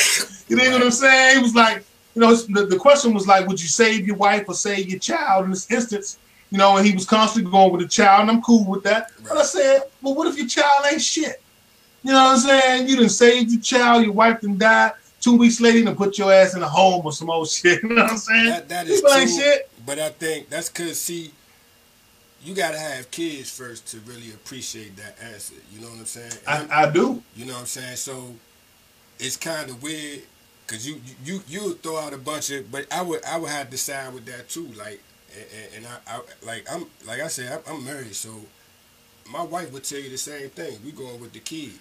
You 0.48 0.56
know 0.56 0.70
what 0.70 0.82
I'm 0.82 0.90
saying? 0.90 1.36
He 1.36 1.42
was 1.42 1.54
like, 1.54 1.84
you 2.14 2.20
know, 2.20 2.34
the, 2.34 2.66
the 2.66 2.76
question 2.78 3.12
was 3.12 3.26
like, 3.26 3.46
would 3.46 3.60
you 3.60 3.68
save 3.68 4.06
your 4.06 4.16
wife 4.16 4.44
or 4.48 4.54
save 4.54 4.88
your 4.88 4.98
child 4.98 5.44
in 5.44 5.50
this 5.50 5.70
instance? 5.70 6.18
You 6.50 6.58
know, 6.58 6.76
and 6.76 6.86
he 6.86 6.94
was 6.94 7.04
constantly 7.04 7.50
going 7.50 7.72
with 7.72 7.82
the 7.82 7.88
child, 7.88 8.22
and 8.22 8.30
I'm 8.30 8.42
cool 8.42 8.64
with 8.66 8.82
that. 8.84 9.10
Right. 9.18 9.28
But 9.28 9.38
I 9.38 9.42
said, 9.42 9.82
well, 10.00 10.14
what 10.14 10.26
if 10.28 10.38
your 10.38 10.46
child 10.46 10.86
ain't 10.90 11.02
shit? 11.02 11.42
You 12.06 12.12
know 12.12 12.22
what 12.22 12.34
I'm 12.34 12.38
saying? 12.38 12.88
You 12.88 12.96
didn't 12.96 13.10
save 13.10 13.50
your 13.50 13.60
child, 13.60 14.04
your 14.04 14.12
wife 14.12 14.40
done 14.40 14.56
died. 14.56 14.92
Two 15.20 15.36
weeks 15.36 15.60
later, 15.60 15.78
you 15.78 15.94
put 15.94 16.16
your 16.18 16.32
ass 16.32 16.54
in 16.54 16.62
a 16.62 16.68
home 16.68 17.04
or 17.04 17.12
some 17.12 17.30
old 17.30 17.48
shit. 17.50 17.82
You 17.82 17.88
know 17.90 18.02
what 18.02 18.12
I'm 18.12 18.18
saying? 18.18 18.46
That, 18.46 18.68
that 18.68 18.86
is 18.86 19.00
People 19.00 19.16
ain't 19.16 19.30
shit. 19.30 19.70
But 19.84 19.98
I 19.98 20.10
think 20.10 20.48
that's 20.48 20.68
because, 20.68 21.00
see, 21.00 21.32
you 22.42 22.54
got 22.54 22.72
to 22.72 22.78
have 22.78 23.10
kids 23.10 23.50
first 23.50 23.88
to 23.88 23.98
really 24.00 24.30
appreciate 24.30 24.96
that 24.96 25.16
asset. 25.20 25.58
You 25.72 25.80
know 25.80 25.88
what 25.88 25.98
I'm 25.98 26.04
saying? 26.04 26.32
I, 26.46 26.66
I 26.70 26.90
do. 26.90 27.22
You 27.34 27.46
know 27.46 27.54
what 27.54 27.60
I'm 27.60 27.66
saying? 27.66 27.96
So 27.96 28.34
it's 29.18 29.36
kind 29.36 29.68
of 29.68 29.82
weird 29.82 30.22
Cause 30.66 30.84
you 30.84 31.00
you 31.24 31.42
you 31.46 31.64
would 31.64 31.82
throw 31.82 31.96
out 31.96 32.12
a 32.12 32.18
bunch 32.18 32.50
of, 32.50 32.72
but 32.72 32.86
I 32.92 33.00
would 33.00 33.24
I 33.24 33.38
would 33.38 33.50
have 33.50 33.70
to 33.70 33.78
side 33.78 34.12
with 34.12 34.26
that 34.26 34.48
too. 34.48 34.66
Like, 34.76 35.00
and, 35.32 35.76
and 35.76 35.86
I, 35.86 36.16
I, 36.16 36.20
like 36.44 36.66
I'm 36.70 36.86
like 37.06 37.20
I 37.20 37.28
said 37.28 37.62
I'm, 37.68 37.84
married, 37.84 38.16
so 38.16 38.30
my 39.30 39.44
wife 39.44 39.72
would 39.72 39.84
tell 39.84 40.00
you 40.00 40.10
the 40.10 40.18
same 40.18 40.50
thing. 40.50 40.78
We 40.84 40.90
going 40.90 41.20
with 41.20 41.32
the 41.32 41.38
kid. 41.38 41.74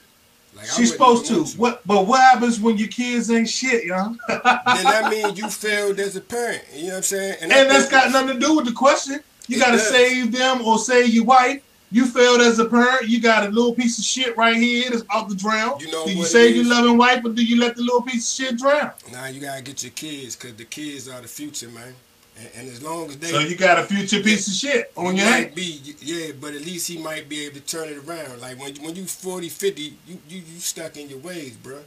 Like, 0.56 0.68
She's 0.68 0.92
supposed 0.92 1.26
to. 1.28 1.44
What? 1.60 1.82
But 1.86 2.08
what 2.08 2.22
happens 2.22 2.60
when 2.60 2.78
your 2.78 2.88
kids 2.88 3.30
ain't 3.30 3.50
shit, 3.50 3.84
young? 3.84 4.18
then 4.28 4.40
that 4.44 5.10
means 5.12 5.38
you 5.38 5.50
failed 5.50 6.00
as 6.00 6.16
a 6.16 6.22
parent. 6.22 6.64
You 6.74 6.84
know 6.84 6.90
what 6.90 6.98
I'm 6.98 7.04
saying? 7.04 7.38
And, 7.42 7.52
and 7.52 7.70
that's 7.70 7.90
got 7.90 8.12
nothing 8.12 8.40
to 8.40 8.46
do 8.46 8.56
with 8.56 8.66
the 8.66 8.72
question. 8.72 9.20
You 9.48 9.60
got 9.60 9.72
to 9.72 9.80
save 9.80 10.32
them 10.32 10.62
or 10.62 10.78
save 10.78 11.14
your 11.14 11.26
wife. 11.26 11.62
You 11.92 12.06
failed 12.06 12.42
as 12.42 12.60
a 12.60 12.66
parent. 12.66 13.08
You 13.08 13.22
got 13.22 13.48
a 13.48 13.50
little 13.50 13.74
piece 13.74 14.00
of 14.00 14.04
shit 14.04 14.36
right 14.36 14.56
here 14.56 14.90
that's 14.90 15.04
about 15.04 15.30
to 15.30 15.36
drown. 15.36 15.80
You 15.80 15.92
know 15.92 16.06
do 16.06 16.14
you 16.14 16.26
save 16.26 16.56
your 16.56 16.66
loving 16.66 16.98
wife 16.98 17.24
or 17.24 17.30
do 17.30 17.44
you 17.44 17.60
let 17.60 17.76
the 17.76 17.84
little 17.84 18.02
piece 18.02 18.40
of 18.40 18.46
shit 18.46 18.58
drown? 18.58 18.92
Now 19.12 19.28
you 19.28 19.40
gotta 19.40 19.62
get 19.62 19.84
your 19.84 19.92
kids 19.92 20.36
because 20.36 20.56
the 20.56 20.66
kids 20.66 21.08
are 21.08 21.22
the 21.22 21.28
future, 21.28 21.70
man. 21.70 21.94
And, 22.38 22.50
and, 22.58 22.68
as 22.68 22.84
long 22.84 23.08
as 23.08 23.18
they 23.18 23.28
so 23.28 23.40
you 23.40 23.56
got 23.56 23.80
a 23.80 23.84
future 23.84 24.22
piece 24.22 24.48
of 24.48 24.54
shit 24.54 24.92
on 24.98 25.16
your 25.16 25.26
head. 25.26 25.44
might 25.44 25.56
be 25.56 25.96
yeah, 26.02 26.34
but 26.40 26.54
at 26.54 26.62
least 26.62 26.88
he 26.88 26.98
might 26.98 27.30
be 27.30 27.46
able 27.46 27.56
to 27.56 27.62
turn 27.62 27.88
it 27.88 27.98
around. 28.06 28.42
Like 28.42 28.60
when 28.60 28.76
when 28.76 28.96
you 28.96 29.06
40, 29.06 29.48
50, 29.48 29.82
you 29.82 29.94
you 30.28 30.40
you 30.40 30.60
stuck 30.60 30.98
in 30.98 31.10
your 31.10 31.20
ways, 31.20 31.56
bro. 31.56 31.80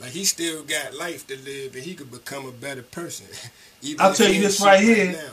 Like 0.00 0.10
he 0.10 0.24
still 0.24 0.62
got 0.62 0.94
life 0.94 1.26
to 1.26 1.36
live, 1.38 1.74
and 1.74 1.82
he 1.82 1.94
could 1.94 2.10
become 2.10 2.46
a 2.46 2.52
better 2.52 2.82
person. 2.82 3.26
I'll 3.98 4.14
tell 4.14 4.30
you 4.30 4.42
this 4.42 4.60
right 4.60 4.80
here. 4.80 5.14
Right 5.14 5.30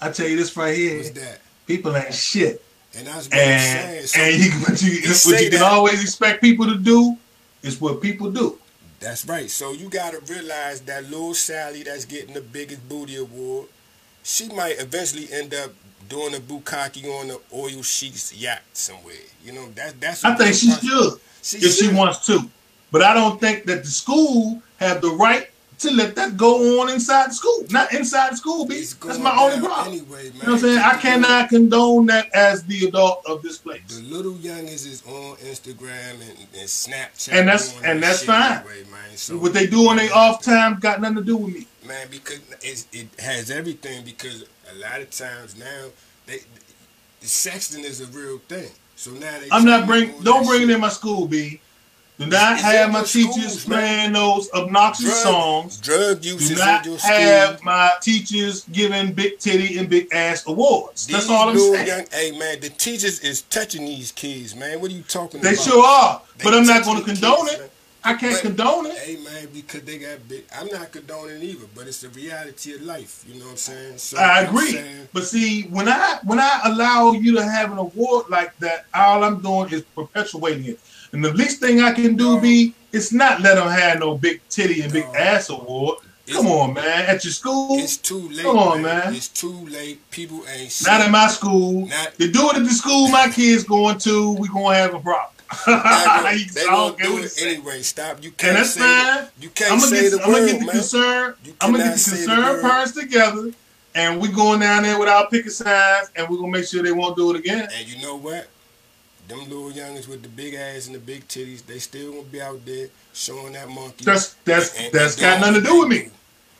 I'll 0.00 0.12
tell 0.12 0.28
you 0.28 0.36
this 0.36 0.56
right 0.56 0.76
here. 0.76 0.98
What's 0.98 1.10
that? 1.10 1.40
People 1.66 1.96
ain't 1.96 2.14
shit. 2.14 2.64
And 2.96 3.06
that's 3.06 3.26
what 3.26 3.34
and. 3.34 4.08
So 4.08 4.20
and 4.20 4.42
you, 4.42 4.50
what 4.60 4.82
you, 4.82 5.00
what 5.30 5.42
you 5.44 5.50
can 5.50 5.62
always 5.62 6.02
expect 6.02 6.40
people 6.40 6.66
to 6.66 6.76
do 6.76 7.16
is 7.62 7.80
what 7.80 8.00
people 8.00 8.30
do. 8.30 8.58
That's 8.98 9.26
right. 9.26 9.50
So 9.50 9.72
you 9.72 9.88
got 9.88 10.12
to 10.12 10.32
realize 10.32 10.80
that 10.82 11.04
little 11.04 11.34
Sally 11.34 11.82
that's 11.82 12.04
getting 12.04 12.34
the 12.34 12.40
biggest 12.40 12.86
booty 12.88 13.16
award, 13.16 13.68
she 14.22 14.48
might 14.48 14.80
eventually 14.80 15.28
end 15.32 15.54
up 15.54 15.72
doing 16.08 16.34
a 16.34 16.38
bukkake 16.38 17.04
on 17.20 17.28
the 17.28 17.40
oil 17.52 17.82
sheets 17.82 18.34
yacht 18.34 18.62
somewhere. 18.72 19.14
You 19.44 19.52
know, 19.52 19.68
that, 19.76 20.00
that's. 20.00 20.24
I 20.24 20.34
think 20.34 20.54
she 20.54 20.70
should 20.70 21.20
she 21.42 21.56
if 21.56 21.62
should. 21.62 21.72
she 21.72 21.94
wants 21.94 22.26
to, 22.26 22.48
but 22.90 23.02
I 23.02 23.14
don't 23.14 23.40
think 23.40 23.64
that 23.64 23.84
the 23.84 23.90
school 23.90 24.62
have 24.78 25.00
the 25.00 25.10
right 25.10 25.48
to 25.80 25.90
let 25.92 26.14
that 26.14 26.36
go 26.36 26.80
on 26.80 26.90
inside 26.90 27.30
the 27.30 27.34
school, 27.34 27.64
not 27.70 27.92
inside 27.94 28.32
the 28.32 28.36
school, 28.36 28.66
B. 28.66 28.74
That's 28.74 29.18
my 29.18 29.34
only 29.34 29.66
problem. 29.66 29.94
Anyway, 29.94 30.24
man. 30.24 30.24
You 30.24 30.32
know 30.32 30.38
what 30.38 30.48
I'm 30.48 30.58
saying? 30.58 30.78
I 30.78 30.96
cannot 30.98 31.48
condone 31.48 32.06
that 32.06 32.28
as 32.34 32.62
the 32.64 32.86
adult 32.86 33.24
of 33.26 33.42
this 33.42 33.56
place. 33.56 33.80
The 33.88 34.02
little 34.02 34.34
youngins 34.34 34.86
is 34.86 35.02
on 35.06 35.36
Instagram 35.36 36.12
and, 36.12 36.38
and 36.52 36.68
Snapchat, 36.68 37.32
and 37.32 37.48
that's 37.48 37.80
and 37.82 38.02
that's 38.02 38.24
fine. 38.24 38.58
Anyway, 38.58 38.84
man. 38.90 39.16
So, 39.16 39.38
what 39.38 39.54
they 39.54 39.66
do 39.66 39.88
on 39.88 39.96
their 39.96 40.14
off 40.14 40.42
time 40.42 40.78
got 40.80 41.00
nothing 41.00 41.16
to 41.16 41.24
do 41.24 41.36
with 41.36 41.54
me, 41.54 41.66
man. 41.90 42.06
Because 42.10 42.40
it 42.92 43.08
has 43.18 43.50
everything. 43.50 44.04
Because 44.04 44.44
a 44.72 44.74
lot 44.78 45.00
of 45.00 45.10
times 45.10 45.58
now, 45.58 45.86
they 46.26 46.38
sexting 47.22 47.84
is 47.84 48.00
a 48.00 48.06
real 48.06 48.38
thing. 48.48 48.70
So 48.96 49.10
now 49.12 49.38
they. 49.40 49.48
I'm 49.50 49.64
not 49.64 49.86
bring. 49.86 50.22
Don't 50.22 50.46
bring 50.46 50.62
it 50.62 50.70
in 50.70 50.80
my 50.80 50.88
school, 50.88 51.26
B. 51.26 51.60
Do 52.20 52.26
not 52.26 52.52
it's 52.52 52.62
have 52.62 52.92
my 52.92 53.02
teachers 53.02 53.64
playing 53.64 54.12
those 54.12 54.50
obnoxious 54.52 55.06
drug, 55.06 55.34
songs. 55.34 55.78
Drug 55.78 56.22
use 56.22 56.50
Do 56.50 56.56
not 56.56 56.84
have 57.00 57.62
my 57.62 57.92
teachers 58.02 58.64
giving 58.64 59.14
big 59.14 59.38
titty 59.38 59.78
and 59.78 59.88
big 59.88 60.12
ass 60.12 60.46
awards. 60.46 61.06
These 61.06 61.16
That's 61.16 61.30
all 61.30 61.48
I'm 61.48 61.58
saying. 61.58 61.86
Young, 61.86 62.04
hey 62.12 62.38
man, 62.38 62.60
the 62.60 62.68
teachers 62.68 63.20
is 63.20 63.40
touching 63.42 63.86
these 63.86 64.12
kids, 64.12 64.54
man. 64.54 64.82
What 64.82 64.90
are 64.90 64.94
you 64.94 65.02
talking 65.02 65.40
they 65.40 65.54
about? 65.54 65.64
They 65.64 65.70
sure 65.70 65.82
are, 65.82 66.20
they 66.36 66.44
but 66.44 66.52
I'm 66.52 66.66
not 66.66 66.84
going 66.84 66.98
to 66.98 67.04
condone 67.04 67.46
kids, 67.46 67.52
it. 67.54 67.60
Man. 67.60 67.70
I 68.02 68.14
can't 68.14 68.34
but, 68.34 68.42
condone 68.42 68.86
it. 68.86 68.96
Hey 68.96 69.16
man, 69.16 69.48
because 69.52 69.82
they 69.82 69.98
got 69.98 70.26
big. 70.28 70.44
I'm 70.56 70.68
not 70.68 70.90
condoning 70.90 71.42
either, 71.42 71.66
but 71.74 71.86
it's 71.86 72.00
the 72.00 72.08
reality 72.10 72.74
of 72.74 72.82
life. 72.82 73.24
You 73.28 73.38
know 73.38 73.46
what 73.46 73.52
I'm 73.52 73.56
saying? 73.56 73.98
So 73.98 74.18
I 74.18 74.40
agree. 74.40 74.72
Saying, 74.72 75.08
but 75.12 75.24
see, 75.24 75.62
when 75.64 75.88
I 75.88 76.18
when 76.24 76.38
I 76.38 76.60
allow 76.64 77.12
you 77.12 77.34
to 77.36 77.44
have 77.44 77.72
an 77.72 77.78
award 77.78 78.26
like 78.30 78.56
that, 78.58 78.86
all 78.94 79.22
I'm 79.22 79.40
doing 79.40 79.70
is 79.72 79.82
perpetuating 79.82 80.64
it. 80.64 80.80
And 81.12 81.24
the 81.24 81.32
least 81.32 81.60
thing 81.60 81.80
I 81.80 81.92
can 81.92 82.16
do 82.16 82.40
be 82.40 82.74
it's 82.92 83.12
not 83.12 83.40
let 83.40 83.54
them 83.54 83.68
have 83.68 84.00
no 84.00 84.16
big 84.16 84.40
titty 84.48 84.82
and 84.82 84.92
big 84.92 85.04
ass 85.14 85.50
award. 85.50 85.98
Come 86.32 86.46
on, 86.46 86.74
man. 86.74 87.06
At 87.06 87.24
your 87.24 87.32
school, 87.32 87.78
it's 87.78 87.96
too 87.96 88.28
late. 88.28 88.44
Come 88.44 88.56
on, 88.56 88.82
man. 88.82 88.98
man. 88.98 89.14
It's 89.14 89.28
too 89.28 89.66
late. 89.66 90.08
People 90.10 90.42
ain't. 90.48 90.82
Not 90.86 91.04
in 91.04 91.10
my 91.10 91.26
school. 91.26 91.86
Not, 91.86 92.14
they 92.18 92.30
do 92.30 92.50
it 92.50 92.56
at 92.56 92.62
the 92.62 92.70
school 92.70 93.08
my 93.08 93.28
kids 93.28 93.64
going 93.64 93.98
to. 93.98 94.32
We 94.34 94.48
gonna 94.48 94.76
have 94.76 94.94
a 94.94 95.00
problem. 95.00 95.34
they 95.66 96.64
gonna 96.64 96.96
do 96.96 97.18
it 97.18 97.42
anyway. 97.42 97.82
Stop. 97.82 98.22
You 98.22 98.30
can't 98.32 98.50
and 98.50 98.58
that's 98.58 98.70
say 98.70 98.80
fine. 98.80 99.28
You 99.40 99.50
can't 99.50 99.72
I'm 99.72 99.78
gonna 99.78 99.90
say 99.90 100.02
get, 100.02 100.10
the 100.12 100.22
I'm 100.22 100.32
gonna 100.32 100.46
get 100.46 100.60
the 100.60 100.66
man. 100.66 100.74
concern. 100.74 101.34
I'm 101.60 101.72
gonna 101.72 101.84
get 101.84 101.98
the 101.98 102.10
concerned 102.10 102.62
parents 102.62 102.92
together, 102.92 103.50
and 103.94 104.20
we're 104.20 104.32
going 104.32 104.60
down 104.60 104.84
there 104.84 104.98
with 104.98 105.08
our 105.08 105.28
picket 105.28 105.52
signs, 105.52 106.10
and 106.14 106.28
we're 106.28 106.36
gonna 106.36 106.52
make 106.52 106.66
sure 106.66 106.82
they 106.82 106.92
won't 106.92 107.16
do 107.16 107.34
it 107.34 107.38
again. 107.38 107.68
And 107.74 107.88
you 107.88 108.00
know 108.00 108.16
what? 108.16 108.48
them 109.30 109.48
little 109.48 109.70
youngins 109.70 110.08
with 110.08 110.22
the 110.22 110.28
big 110.28 110.54
ass 110.54 110.86
and 110.86 110.94
the 110.94 110.98
big 110.98 111.26
titties, 111.28 111.64
they 111.64 111.78
still 111.78 112.12
gonna 112.12 112.24
be 112.24 112.42
out 112.42 112.64
there 112.66 112.88
showing 113.12 113.52
that 113.52 113.68
monkey. 113.68 114.04
That's 114.04 114.34
that's 114.44 114.78
and, 114.78 114.92
that's 114.92 115.14
and 115.14 115.22
got 115.22 115.40
nothing 115.40 115.62
to 115.62 115.68
do 115.68 115.80
with 115.80 115.88
me. 115.88 116.08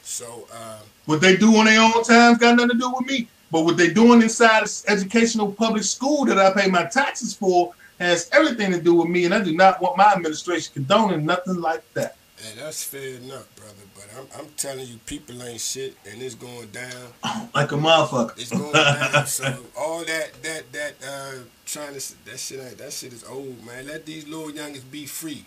So 0.03 0.47
uh, 0.53 0.79
what 1.07 1.21
they 1.21 1.37
do 1.37 1.57
on 1.57 1.67
their 1.67 1.81
own 1.81 2.03
time's 2.05 2.39
got 2.39 2.57
nothing 2.57 2.71
to 2.71 2.79
do 2.79 2.93
with 2.97 3.07
me. 3.07 3.29
But 3.51 3.65
what 3.65 3.77
they're 3.77 3.93
doing 3.93 4.23
inside 4.23 4.63
of 4.63 4.71
educational 4.87 5.51
public 5.51 5.83
school 5.83 6.25
that 6.27 6.39
I 6.39 6.53
pay 6.53 6.71
my 6.71 6.85
taxes 6.85 7.35
for 7.35 7.73
has 8.01 8.29
everything 8.33 8.73
to 8.73 8.81
do 8.81 8.95
with 8.95 9.09
me, 9.09 9.27
and 9.27 9.35
I 9.35 9.45
do 9.45 9.55
not 9.55 9.81
want 9.81 9.97
my 9.97 10.13
administration 10.13 10.73
condoning 10.75 11.25
nothing 11.25 11.61
like 11.61 11.83
that. 11.95 12.17
Hey, 12.37 12.59
that's 12.59 12.83
fair 12.83 13.17
enough, 13.17 13.47
brother. 13.55 13.75
But 13.95 14.07
I'm, 14.17 14.41
I'm 14.41 14.49
telling 14.57 14.87
you, 14.87 14.97
people 15.05 15.43
ain't 15.43 15.61
shit, 15.61 15.95
and 16.11 16.21
it's 16.23 16.35
going 16.35 16.69
down. 16.69 16.91
Like 17.53 17.73
a 17.73 17.75
motherfucker. 17.75 18.39
It's 18.39 18.51
going 18.51 18.73
down. 18.73 19.27
so 19.27 19.57
all 19.77 20.05
that 20.05 20.31
that 20.45 20.73
that 20.73 20.95
uh 21.07 21.33
trying 21.67 21.99
to 21.99 22.25
that 22.27 22.39
shit 22.39 22.61
ain't 22.61 22.79
that 22.79 22.93
shit 22.93 23.13
is 23.13 23.25
old, 23.25 23.65
man. 23.67 23.89
Let 23.89 24.07
these 24.07 24.27
little 24.29 24.53
youngers 24.53 24.85
be 24.85 25.05
free. 25.05 25.45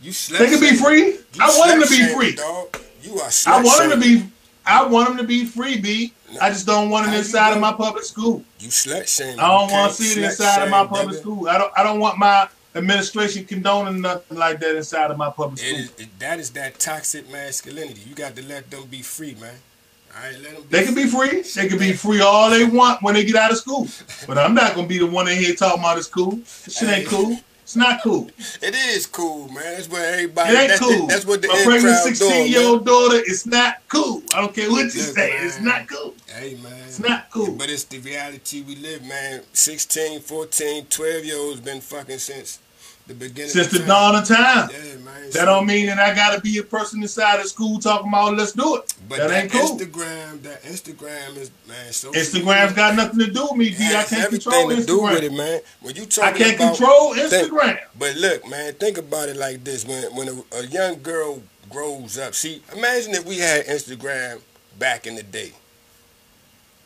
You 0.00 0.12
slept. 0.12 0.42
They 0.42 0.50
can 0.50 0.60
be 0.60 0.74
free. 0.76 1.18
I 1.38 1.48
want 1.58 1.70
them 1.72 1.82
to 1.82 1.88
be 1.88 2.14
free. 2.14 2.34
Dog. 2.34 2.78
You 3.02 3.20
are. 3.20 3.30
I 3.46 3.62
want 3.62 3.90
them 3.90 4.00
to 4.00 4.06
be. 4.06 4.24
I 4.64 4.86
want 4.86 5.08
them 5.08 5.16
to 5.18 5.24
be 5.24 5.44
free, 5.44 5.80
B. 5.80 6.12
I 6.40 6.50
just 6.50 6.66
don't 6.66 6.88
want 6.90 7.08
it 7.08 7.16
inside 7.16 7.52
of 7.52 7.60
my 7.60 7.72
public 7.72 8.04
school. 8.04 8.44
You 8.60 8.68
slut 8.68 9.06
shame. 9.08 9.38
I 9.38 9.48
don't 9.48 9.70
want 9.70 9.92
to 9.94 10.02
see 10.02 10.20
it 10.20 10.24
inside 10.24 10.62
of 10.62 10.70
my 10.70 10.86
public 10.86 11.16
school. 11.16 11.48
I 11.48 11.58
don't. 11.58 11.72
I 11.76 11.82
don't 11.82 11.98
want 12.00 12.18
my 12.18 12.48
administration 12.74 13.44
condoning 13.44 14.00
nothing 14.00 14.38
like 14.38 14.60
that 14.60 14.76
inside 14.76 15.10
of 15.10 15.18
my 15.18 15.30
public 15.30 15.58
school. 15.58 15.70
It 15.74 15.80
is, 15.80 15.92
it, 15.98 16.18
that 16.20 16.38
is 16.38 16.50
that 16.50 16.78
toxic 16.78 17.30
masculinity. 17.30 18.00
You 18.08 18.14
got 18.14 18.34
to 18.36 18.42
let 18.46 18.70
them 18.70 18.84
be 18.86 19.02
free, 19.02 19.36
man. 19.40 19.54
All 20.14 20.22
right, 20.22 20.38
let 20.42 20.54
them. 20.54 20.64
they 20.70 20.84
can 20.84 20.94
be 20.94 21.06
free. 21.06 21.42
They 21.42 21.68
can 21.68 21.78
be 21.78 21.92
free 21.92 22.20
all 22.20 22.50
they 22.50 22.64
want 22.64 23.02
when 23.02 23.14
they 23.14 23.24
get 23.24 23.36
out 23.36 23.50
of 23.50 23.58
school. 23.58 23.88
But 24.26 24.38
I'm 24.38 24.54
not 24.54 24.74
gonna 24.74 24.86
be 24.86 24.98
the 24.98 25.06
one 25.06 25.28
in 25.28 25.38
here 25.38 25.54
talking 25.54 25.80
about 25.80 25.98
it's 25.98 26.06
cool. 26.06 26.36
This 26.36 26.78
shit 26.78 26.88
ain't 26.88 27.08
cool. 27.08 27.38
It's 27.62 27.76
not 27.76 28.02
cool. 28.02 28.28
It 28.60 28.74
is 28.74 29.06
cool, 29.06 29.48
man. 29.48 29.62
That's 29.62 29.88
what 29.88 30.00
everybody. 30.02 30.52
It 30.52 30.58
ain't 30.58 30.68
that's 30.68 30.80
cool. 30.80 31.06
The, 31.06 31.06
that's 31.06 31.24
what 31.26 31.42
the 31.42 31.48
My 31.48 31.62
pregnant 31.64 31.96
16 31.96 32.48
year 32.50 32.60
old 32.60 32.84
daughter. 32.84 33.16
It's 33.18 33.46
not 33.46 33.76
cool. 33.88 34.22
I 34.34 34.40
don't 34.40 34.54
care 34.54 34.68
what 34.70 34.84
you 34.84 34.90
say. 34.90 35.30
Man. 35.30 35.46
It's 35.46 35.60
not 35.60 35.88
cool. 35.88 36.14
Hey 36.26 36.58
man, 36.62 36.72
it's 36.86 36.98
not 36.98 37.30
cool. 37.30 37.52
But 37.52 37.70
it's 37.70 37.84
the 37.84 37.98
reality 37.98 38.62
we 38.62 38.76
live, 38.76 39.04
man. 39.04 39.42
16, 39.52 40.20
14, 40.20 40.86
12 40.86 41.24
year 41.24 41.38
olds 41.38 41.60
been 41.60 41.80
fucking 41.80 42.18
since 42.18 42.58
the 43.06 43.14
beginning. 43.14 43.50
Since 43.50 43.68
the 43.68 43.78
time. 43.78 43.88
dawn 43.88 44.14
of 44.16 44.28
time. 44.28 44.70
Yeah, 44.70 44.96
man. 45.04 45.30
That 45.32 45.46
don't 45.46 45.66
mean 45.66 45.86
that 45.86 45.98
I 45.98 46.14
gotta 46.14 46.40
be 46.40 46.58
a 46.58 46.62
person 46.62 47.02
inside 47.02 47.40
of 47.40 47.46
school 47.46 47.78
talking 47.78 48.08
about 48.08 48.32
oh, 48.32 48.36
let's 48.36 48.52
do 48.52 48.76
it. 48.76 48.94
But 49.08 49.18
that, 49.18 49.28
that 49.28 49.42
ain't 49.44 49.52
cool. 49.52 49.78
Instagram, 49.78 50.42
that 50.42 50.62
Instagram 50.62 51.36
is 51.36 51.50
man. 51.68 51.92
So 51.92 52.12
Instagram's 52.12 52.74
got 52.74 52.94
nothing 52.94 53.18
to 53.20 53.30
do 53.30 53.48
with 53.50 53.56
me. 53.56 53.74
I 53.74 54.04
can't 54.04 54.30
control 54.30 54.68
Instagram. 54.68 54.80
to 54.80 54.86
do 54.86 55.02
with 55.02 55.22
it, 55.22 55.32
man. 55.32 55.60
When 55.80 55.96
you 55.96 56.06
talk, 56.06 56.24
I 56.24 56.32
can't 56.32 56.56
about, 56.56 56.76
control 56.76 57.14
Instagram. 57.14 57.60
Think, 57.60 57.80
but 57.98 58.16
look, 58.16 58.48
man, 58.48 58.74
think 58.74 58.98
about 58.98 59.28
it 59.28 59.36
like 59.36 59.64
this: 59.64 59.86
when 59.86 60.04
when 60.14 60.28
a, 60.28 60.56
a 60.56 60.66
young 60.66 61.02
girl 61.02 61.42
grows 61.70 62.18
up, 62.18 62.34
see, 62.34 62.62
imagine 62.74 63.12
if 63.12 63.24
we 63.24 63.38
had 63.38 63.64
Instagram 63.66 64.40
back 64.78 65.06
in 65.06 65.14
the 65.14 65.22
day. 65.22 65.52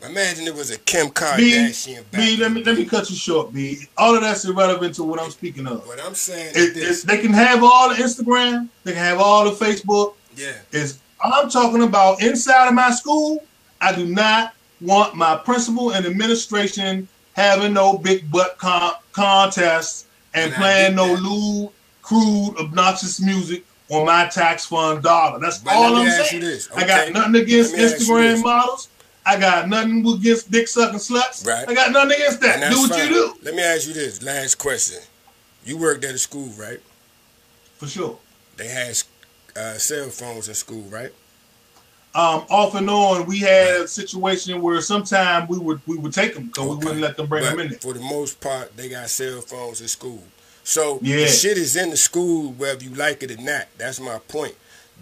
Imagine 0.03 0.47
it 0.47 0.55
was 0.55 0.71
a 0.71 0.79
Kim 0.79 1.09
Kardashian. 1.09 2.05
B, 2.11 2.37
B 2.37 2.37
let 2.37 2.53
me 2.53 2.63
let 2.63 2.77
me 2.77 2.85
cut 2.85 3.09
you 3.09 3.17
short, 3.17 3.53
B. 3.53 3.79
All 3.97 4.15
of 4.15 4.21
that's 4.21 4.45
irrelevant 4.45 4.95
to 4.97 5.05
what 5.05 5.21
I'm 5.21 5.31
speaking 5.31 5.67
of. 5.67 5.87
What 5.87 6.01
I'm 6.05 6.15
saying 6.15 6.53
it, 6.55 6.77
is 6.77 7.03
they 7.03 7.19
can 7.19 7.33
have 7.33 7.65
all 7.65 7.89
the 7.89 7.97
Instagram, 7.97 8.69
they 8.85 8.93
can 8.93 9.01
have 9.01 9.19
all 9.19 9.45
the 9.45 9.53
Facebook. 9.53 10.15
Yeah. 10.37 10.53
Is 10.73 10.99
I'm 11.23 11.49
talking 11.49 11.83
about 11.83 12.23
inside 12.23 12.69
of 12.69 12.75
my 12.75 12.91
school. 12.91 13.45
I 13.81 13.95
do 13.95 14.07
not 14.07 14.55
want 14.81 15.15
my 15.15 15.37
principal 15.37 15.93
and 15.93 16.05
administration 16.07 17.09
having 17.33 17.73
no 17.73 17.99
big 17.99 18.31
butt 18.31 18.59
con- 18.59 18.95
contests 19.13 20.07
and, 20.35 20.53
and 20.53 20.55
playing 20.55 20.95
no 20.95 21.15
lewd, 21.15 21.71
crude, 22.03 22.55
obnoxious 22.59 23.21
music 23.21 23.65
on 23.91 24.07
my 24.07 24.27
tax 24.27 24.67
fund 24.67 25.03
dollar. 25.03 25.39
That's 25.39 25.59
but 25.59 25.75
all 25.75 25.97
I'm 25.97 26.09
saying. 26.09 26.43
Okay. 26.45 26.61
I 26.77 26.87
got 26.87 27.13
nothing 27.13 27.37
against 27.43 27.75
Instagram 27.75 28.43
models. 28.43 28.89
I 29.27 29.39
got 29.41 29.69
nothing 29.69 30.07
against 30.07 30.51
dick 30.51 30.69
sucking 30.69 31.01
sluts. 31.01 31.45
Right. 31.45 31.69
I 31.69 31.75
got 31.75 31.91
nothing 31.91 32.13
against 32.13 32.41
that. 32.43 32.71
Do 32.71 32.79
what 32.79 32.91
fine. 32.91 33.09
you 33.09 33.09
do. 33.09 33.35
Let 33.43 33.55
me 33.55 33.63
ask 33.63 33.89
you 33.89 33.93
this 33.93 34.23
last 34.23 34.55
question. 34.55 35.03
You 35.65 35.77
worked 35.77 36.05
at 36.05 36.15
a 36.15 36.19
school, 36.19 36.49
right? 36.57 36.81
For 37.79 37.89
sure. 37.89 38.19
They 38.57 38.69
had 38.69 38.97
uh, 39.57 39.75
cell 39.75 40.09
phones 40.11 40.49
in 40.49 40.55
school, 40.55 40.83
right? 40.83 41.13
Um, 42.15 42.47
off 42.49 42.75
and 42.77 42.89
on, 42.89 43.27
we 43.27 43.41
had 43.41 43.83
a 43.83 43.89
situation 43.89 44.63
where 44.63 44.81
sometimes 44.81 45.51
we 45.51 45.59
would 45.59 45.81
we 45.87 45.99
would 45.99 46.15
take 46.15 46.35
them 46.35 46.47
because 46.47 46.65
okay. 46.65 46.71
we 46.71 46.85
wouldn't 46.85 47.01
let 47.03 47.17
them 47.19 47.27
bring 47.27 47.45
but 47.45 47.51
them 47.51 47.61
in 47.61 47.69
there. 47.71 47.79
For 47.79 47.93
the 47.93 48.01
most 48.01 48.41
part, 48.41 48.75
they 48.77 48.89
got 48.89 49.11
cell 49.11 49.43
phones 49.43 49.83
in 49.83 49.89
school. 49.89 50.23
So 50.63 50.99
yeah. 51.03 51.17
the 51.17 51.27
shit 51.27 51.59
is 51.59 51.77
in 51.77 51.91
the 51.91 51.97
school 51.97 52.53
whether 52.53 52.83
you 52.83 52.91
like 52.95 53.23
it 53.23 53.33
or 53.33 53.43
not. 53.43 53.67
That's 53.77 54.01
my 54.01 54.19
point. 54.19 54.55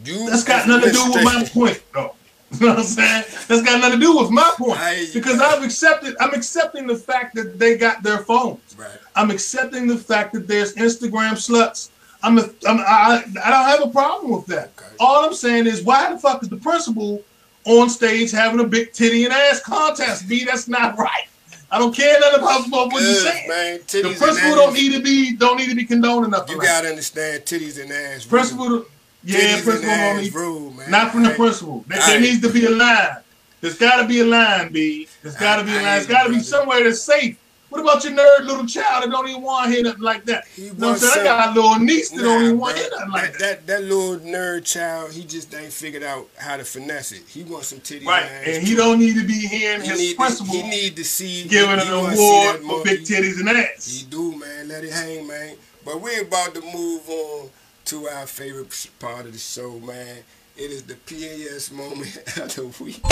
You 0.05 0.29
That's 0.29 0.45
got 0.45 0.67
nothing 0.67 0.91
to 0.91 0.95
do 0.95 1.13
with 1.13 1.25
my 1.25 1.45
point, 1.45 1.83
though. 1.93 2.17
You 2.61 2.67
know 2.67 2.75
what 2.75 2.79
I'm 2.79 2.85
saying? 2.85 3.25
That's 3.49 3.63
got 3.63 3.81
nothing 3.81 3.99
to 3.99 4.07
do 4.07 4.17
with 4.17 4.31
my 4.31 4.49
point. 4.57 4.79
Because 5.13 5.41
I've 5.41 5.65
accepted, 5.65 6.15
I'm 6.21 6.33
accepting 6.35 6.87
the 6.87 6.95
fact 6.95 7.35
that 7.35 7.59
they 7.59 7.77
got 7.77 8.03
their 8.05 8.19
phones. 8.19 8.77
Right. 8.79 8.89
I'm 9.17 9.31
accepting 9.31 9.89
the 9.89 9.97
fact 9.97 10.33
that 10.35 10.47
there's 10.47 10.75
Instagram 10.75 11.33
sluts. 11.33 11.91
I'm, 12.23 12.39
a, 12.39 12.43
I'm 12.67 12.79
I, 12.79 13.25
I 13.45 13.51
don't 13.51 13.67
have 13.67 13.83
a 13.83 13.89
problem 13.89 14.33
with 14.33 14.47
that. 14.47 14.71
Okay. 14.79 14.95
All 15.01 15.25
I'm 15.25 15.35
saying 15.35 15.67
is, 15.67 15.83
why 15.83 16.13
the 16.13 16.19
fuck 16.19 16.43
is 16.43 16.49
the 16.49 16.57
principal 16.57 17.23
on 17.65 17.91
stage 17.91 18.31
having 18.31 18.61
a 18.61 18.65
big 18.67 18.93
titty 18.93 19.25
and 19.25 19.33
ass 19.33 19.61
contest? 19.61 20.29
B, 20.29 20.45
that's 20.45 20.69
not 20.69 20.97
right. 20.97 21.27
I 21.71 21.79
don't 21.79 21.95
care 21.95 22.19
nothing 22.21 22.41
about 22.69 22.93
what 22.93 23.03
you're 23.03 23.15
saying. 23.15 23.49
Man, 23.49 23.81
the 23.89 24.15
principal 24.17 24.55
don't 24.55 24.75
need 24.75 24.93
to 24.93 25.03
be 25.03 25.35
don't 25.35 25.57
need 25.57 25.71
to 25.71 25.75
be 25.75 25.85
condoning 25.85 26.31
nothing. 26.31 26.55
You 26.55 26.63
gotta 26.63 26.89
understand 26.89 27.43
titties 27.43 27.83
and 27.83 27.91
ass. 27.91 28.25
Principal. 28.25 28.87
Yeah, 29.25 29.63
principal 29.63 29.89
don't 29.89 30.23
need, 30.23 30.35
rule, 30.35 30.71
man. 30.73 30.91
Not 30.91 31.13
from 31.13 31.23
the 31.23 31.31
principal. 31.31 31.85
There, 31.89 31.99
there 31.99 32.21
needs 32.21 32.43
to 32.43 32.53
be 32.53 32.67
a 32.67 32.71
line. 32.71 33.17
There's 33.61 33.79
got 33.79 34.03
to 34.03 34.07
be 34.07 34.21
a 34.21 34.25
line, 34.27 34.73
B. 34.73 35.09
There's 35.23 35.37
got 35.37 35.57
to 35.57 35.65
be 35.65 35.71
a 35.71 35.77
line. 35.77 35.85
There's 35.85 36.07
got 36.07 36.25
to 36.25 36.31
be 36.31 36.41
somewhere 36.41 36.85
that's 36.85 37.01
safe. 37.01 37.39
What 37.75 37.81
about 37.81 38.05
your 38.05 38.13
nerd 38.13 38.47
little 38.47 38.67
child 38.67 39.03
that 39.03 39.11
don't 39.11 39.27
even 39.27 39.43
want 39.43 39.67
to 39.67 39.73
hear 39.73 39.83
nothing 39.83 40.03
like 40.03 40.25
that? 40.27 40.45
You 40.57 40.75
know 40.75 40.91
what 40.91 40.93
I'm 40.93 40.99
saying? 40.99 41.21
I 41.23 41.25
got 41.25 41.57
a 41.57 41.61
little 41.61 41.79
niece 41.81 42.11
that 42.11 42.19
nah, 42.19 42.23
don't 42.23 42.43
even 42.45 42.59
want 42.59 42.77
to 42.77 42.83
hear 42.83 42.91
nothing 42.93 43.11
like 43.11 43.33
that, 43.33 43.39
that. 43.39 43.67
That 43.67 43.83
little 43.83 44.17
nerd 44.19 44.65
child, 44.65 45.13
he 45.13 45.25
just 45.25 45.53
ain't 45.55 45.73
figured 45.73 46.05
out 46.05 46.29
how 46.37 46.57
to 46.57 46.65
finesse 46.65 47.11
it. 47.11 47.25
He 47.27 47.43
wants 47.43 47.69
some 47.69 47.81
titties. 47.81 48.07
Right, 48.07 48.23
and, 48.23 48.63
he 48.63 48.77
don't 48.77 49.01
need 49.01 49.17
to 49.17 49.27
be 49.27 49.49
hearing 49.49 49.81
he 49.81 49.89
his 49.89 50.15
principal. 50.15 50.53
To, 50.53 50.61
he 50.61 50.71
need 50.71 50.95
to 50.95 51.05
see 51.05 51.49
giving 51.49 51.81
an 51.81 51.89
award 51.89 52.61
for 52.61 52.85
big 52.85 53.01
titties 53.01 53.41
and 53.41 53.49
ass. 53.49 53.91
He 53.91 54.07
do, 54.07 54.39
man. 54.39 54.69
Let 54.69 54.85
it 54.85 54.93
hang, 54.93 55.27
man. 55.27 55.57
But 55.85 56.01
we're 56.01 56.23
about 56.23 56.55
to 56.55 56.61
move 56.61 57.09
on 57.09 57.51
to 57.85 58.09
our 58.09 58.27
favorite 58.27 58.91
part 58.99 59.27
of 59.27 59.33
the 59.33 59.39
show, 59.39 59.79
man. 59.81 60.19
It 60.57 60.71
is 60.71 60.85
the 60.85 60.95
PAS 60.95 61.71
moment 61.73 62.17
of 62.39 62.57
the 62.57 62.83
week. 62.83 63.03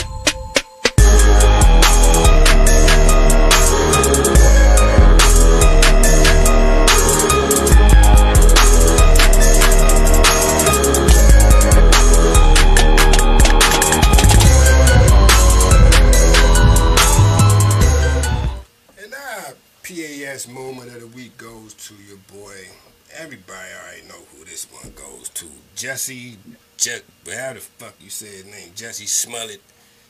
To 21.86 21.94
your 21.94 22.18
boy 22.32 22.68
everybody 23.14 23.68
already 23.82 24.06
know 24.08 24.20
who 24.34 24.44
this 24.44 24.66
one 24.70 24.92
goes 24.92 25.28
to. 25.30 25.46
Jesse, 25.74 26.38
Je- 26.76 27.00
how 27.26 27.52
the 27.54 27.60
fuck 27.60 27.94
you 28.00 28.10
say 28.10 28.26
his 28.26 28.44
name? 28.46 28.70
Jesse 28.74 29.06
Smollett. 29.06 29.60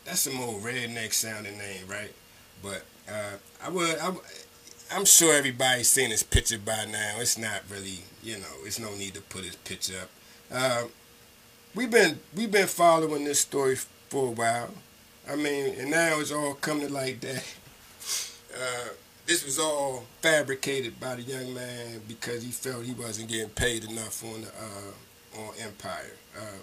That's 0.05 0.21
some 0.21 0.41
old 0.41 0.63
redneck 0.63 1.13
sounding 1.13 1.59
name, 1.59 1.87
right? 1.89 2.13
But 2.63 2.85
uh, 3.09 3.37
I 3.65 3.71
would, 3.71 3.99
I, 3.99 4.13
I'm 4.93 5.05
sure 5.05 5.35
everybody's 5.35 5.89
seen 5.89 6.11
his 6.11 6.23
picture 6.23 6.59
by 6.59 6.85
now. 6.91 7.15
It's 7.19 7.39
not 7.39 7.63
really, 7.71 8.01
you 8.23 8.37
know, 8.39 8.55
it's 8.65 8.79
no 8.79 8.95
need 8.95 9.15
to 9.15 9.21
put 9.23 9.45
his 9.45 9.57
picture 9.57 9.95
up. 10.03 10.11
Uh, 10.53 10.85
we've 11.75 11.91
been 11.91 12.21
we've 12.37 12.51
been 12.51 12.67
following 12.67 13.25
this 13.25 13.41
story 13.41 13.77
for 14.09 14.29
a 14.29 14.31
while. 14.31 14.71
I 15.27 15.37
mean, 15.37 15.75
and 15.79 15.91
now 15.91 16.21
it's 16.21 16.33
all 16.33 16.55
coming 16.55 16.87
to 16.89 16.93
light 16.93 17.21
that. 17.23 17.45
Uh, 18.55 18.89
this 19.27 19.45
was 19.45 19.59
all 19.59 20.05
fabricated 20.21 20.99
by 20.99 21.17
the 21.17 21.23
young 21.23 21.55
man 21.55 22.01
because 22.09 22.43
he 22.43 22.51
felt 22.51 22.85
he 22.85 22.93
wasn't 22.93 23.29
getting 23.29 23.51
paid 23.51 23.85
enough 23.85 24.25
on 24.25 24.43
the 24.43 24.49
uh, 24.49 25.43
on 25.43 25.55
Empire. 25.61 26.13
Uh, 26.37 26.59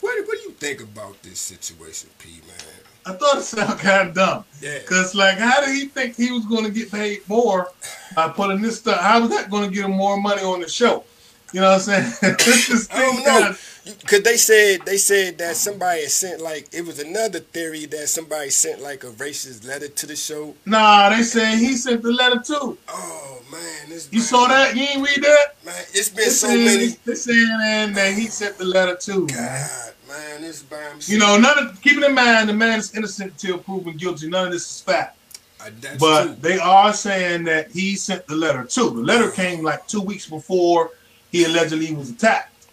what 0.00 0.26
what 0.26 0.38
do 0.38 0.44
you 0.44 0.50
think 0.52 0.80
about 0.80 1.22
this 1.22 1.40
situation, 1.40 2.10
P 2.18 2.40
man? 2.46 2.74
I 3.06 3.12
thought 3.12 3.38
it 3.38 3.42
sounded 3.42 3.78
kind 3.78 4.08
of 4.08 4.14
dumb. 4.14 4.44
Yeah. 4.60 4.80
Cause 4.80 5.14
like, 5.14 5.38
how 5.38 5.64
did 5.64 5.74
he 5.74 5.86
think 5.86 6.16
he 6.16 6.32
was 6.32 6.44
going 6.46 6.64
to 6.64 6.70
get 6.70 6.90
paid 6.90 7.20
more 7.28 7.70
by 8.16 8.28
putting 8.28 8.60
this 8.60 8.78
stuff? 8.78 9.00
How 9.00 9.20
was 9.20 9.30
that 9.30 9.48
going 9.48 9.68
to 9.68 9.74
get 9.74 9.84
him 9.84 9.92
more 9.92 10.20
money 10.20 10.42
on 10.42 10.60
the 10.60 10.68
show? 10.68 11.04
You 11.52 11.60
know 11.60 11.70
what 11.70 11.88
I'm 11.88 12.12
saying? 12.12 12.12
I 12.92 13.00
don't 13.00 13.24
know. 13.24 13.56
Cause 14.04 14.22
they 14.22 14.36
said 14.36 14.80
they 14.84 14.96
said 14.96 15.38
that 15.38 15.54
somebody 15.54 16.06
sent 16.06 16.40
like 16.40 16.68
it 16.72 16.84
was 16.84 16.98
another 16.98 17.38
theory 17.38 17.86
that 17.86 18.08
somebody 18.08 18.50
sent 18.50 18.82
like 18.82 19.04
a 19.04 19.10
racist 19.12 19.64
letter 19.64 19.86
to 19.86 20.06
the 20.06 20.16
show. 20.16 20.56
Nah, 20.64 21.08
they 21.10 21.22
saying 21.22 21.58
he 21.58 21.76
sent 21.76 22.02
the 22.02 22.10
letter 22.10 22.40
too. 22.40 22.76
Oh 22.88 23.42
man, 23.52 23.88
this 23.88 24.08
you 24.10 24.18
man, 24.18 24.26
saw 24.26 24.48
that? 24.48 24.74
You 24.74 24.82
ain't 24.82 25.06
read 25.06 25.22
that? 25.22 25.54
Man, 25.64 25.74
it's 25.92 26.08
been 26.08 26.24
they 26.24 26.30
so 26.30 26.48
saying, 26.48 26.64
many. 26.64 26.86
They 27.04 27.14
saying 27.14 27.92
that 27.94 28.14
he 28.14 28.26
sent 28.26 28.58
the 28.58 28.64
letter 28.64 28.96
too. 28.96 29.28
God, 29.28 29.36
man. 29.36 29.92
man, 30.08 30.42
this 30.42 30.62
by 30.62 30.82
You 31.06 31.18
know, 31.18 31.38
none 31.38 31.56
of 31.56 31.80
keeping 31.80 32.02
in 32.02 32.12
mind 32.12 32.48
the 32.48 32.54
man 32.54 32.80
is 32.80 32.92
innocent 32.92 33.32
until 33.32 33.58
proven 33.58 33.96
guilty. 33.96 34.28
None 34.28 34.48
of 34.48 34.52
this 34.52 34.68
is 34.68 34.80
fact. 34.80 35.16
Uh, 35.60 35.70
but 36.00 36.24
true. 36.24 36.36
they 36.40 36.58
are 36.58 36.92
saying 36.92 37.44
that 37.44 37.70
he 37.70 37.94
sent 37.94 38.26
the 38.26 38.34
letter 38.34 38.64
too. 38.64 38.90
The 38.90 39.02
letter 39.02 39.30
came 39.30 39.62
like 39.62 39.86
two 39.86 40.02
weeks 40.02 40.28
before 40.28 40.90
he 41.36 41.44
allegedly 41.44 41.92
was 41.92 42.08
attacked. 42.10 42.66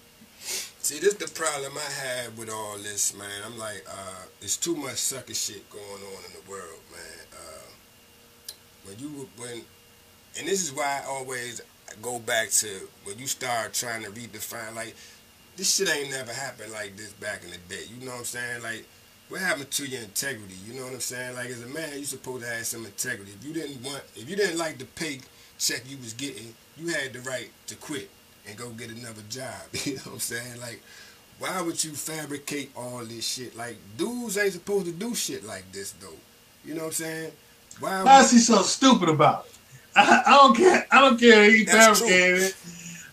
See, 0.81 0.99
this 0.99 1.13
is 1.13 1.15
the 1.15 1.27
problem 1.27 1.73
I 1.77 1.91
have 2.05 2.37
with 2.37 2.49
all 2.49 2.77
this, 2.77 3.13
man. 3.13 3.41
I'm 3.45 3.57
like, 3.57 3.85
uh, 3.89 4.23
it's 4.41 4.55
too 4.55 4.75
much 4.75 4.95
sucker 4.95 5.33
shit 5.33 5.69
going 5.69 5.83
on 5.83 6.23
in 6.27 6.33
the 6.33 6.49
world, 6.49 6.79
man. 6.91 7.25
Uh, 7.33 8.53
when 8.85 8.99
you 8.99 9.27
when, 9.35 9.61
and 10.39 10.47
this 10.47 10.63
is 10.63 10.71
why 10.71 11.01
I 11.03 11.07
always 11.07 11.61
go 12.01 12.19
back 12.19 12.51
to 12.51 12.67
when 13.03 13.19
you 13.19 13.27
start 13.27 13.73
trying 13.73 14.03
to 14.03 14.11
redefine, 14.11 14.75
like, 14.75 14.95
this 15.57 15.75
shit 15.75 15.93
ain't 15.93 16.11
never 16.11 16.31
happened 16.31 16.71
like 16.71 16.95
this 16.95 17.11
back 17.13 17.43
in 17.43 17.51
the 17.51 17.57
day. 17.67 17.83
You 17.93 18.05
know 18.05 18.13
what 18.13 18.19
I'm 18.19 18.25
saying? 18.25 18.63
Like, 18.63 18.85
what 19.27 19.41
happened 19.41 19.71
to 19.71 19.85
your 19.85 20.01
integrity? 20.01 20.55
You 20.65 20.79
know 20.79 20.85
what 20.85 20.93
I'm 20.93 21.01
saying? 21.01 21.35
Like, 21.35 21.49
as 21.49 21.61
a 21.63 21.67
man, 21.67 21.99
you 21.99 22.05
supposed 22.05 22.43
to 22.43 22.49
have 22.49 22.65
some 22.65 22.85
integrity. 22.85 23.31
If 23.37 23.45
you 23.45 23.53
didn't 23.53 23.83
want, 23.83 24.03
if 24.15 24.29
you 24.29 24.37
didn't 24.37 24.57
like 24.57 24.77
the 24.77 24.85
pay 24.85 25.19
check 25.59 25.83
you 25.85 25.97
was 25.97 26.13
getting, 26.13 26.55
you 26.77 26.87
had 26.87 27.11
the 27.11 27.19
right 27.19 27.49
to 27.67 27.75
quit 27.75 28.09
and 28.47 28.57
go 28.57 28.69
get 28.69 28.89
another 28.89 29.21
job. 29.29 29.53
You 29.85 29.95
know 29.95 30.01
what 30.03 30.13
I'm 30.13 30.19
saying? 30.19 30.61
Like, 30.61 30.81
why 31.39 31.61
would 31.61 31.83
you 31.83 31.91
fabricate 31.91 32.71
all 32.75 32.99
this 32.99 33.27
shit? 33.27 33.55
Like, 33.55 33.77
dudes 33.97 34.37
ain't 34.37 34.53
supposed 34.53 34.85
to 34.85 34.91
do 34.91 35.13
shit 35.15 35.43
like 35.43 35.69
this, 35.71 35.91
though. 35.93 36.07
You 36.63 36.75
know 36.75 36.81
what 36.81 36.87
I'm 36.87 36.93
saying? 36.93 37.31
Why, 37.79 38.03
why 38.03 38.21
is 38.21 38.31
he 38.31 38.37
so 38.37 38.61
stupid 38.61 39.09
about 39.09 39.45
it? 39.45 39.51
I, 39.95 40.23
I 40.25 40.31
don't 40.31 40.55
care. 40.55 40.87
I 40.91 41.01
don't 41.01 41.19
care. 41.19 41.49
He 41.49 41.65
fabricated 41.65 42.41
it. 42.43 42.55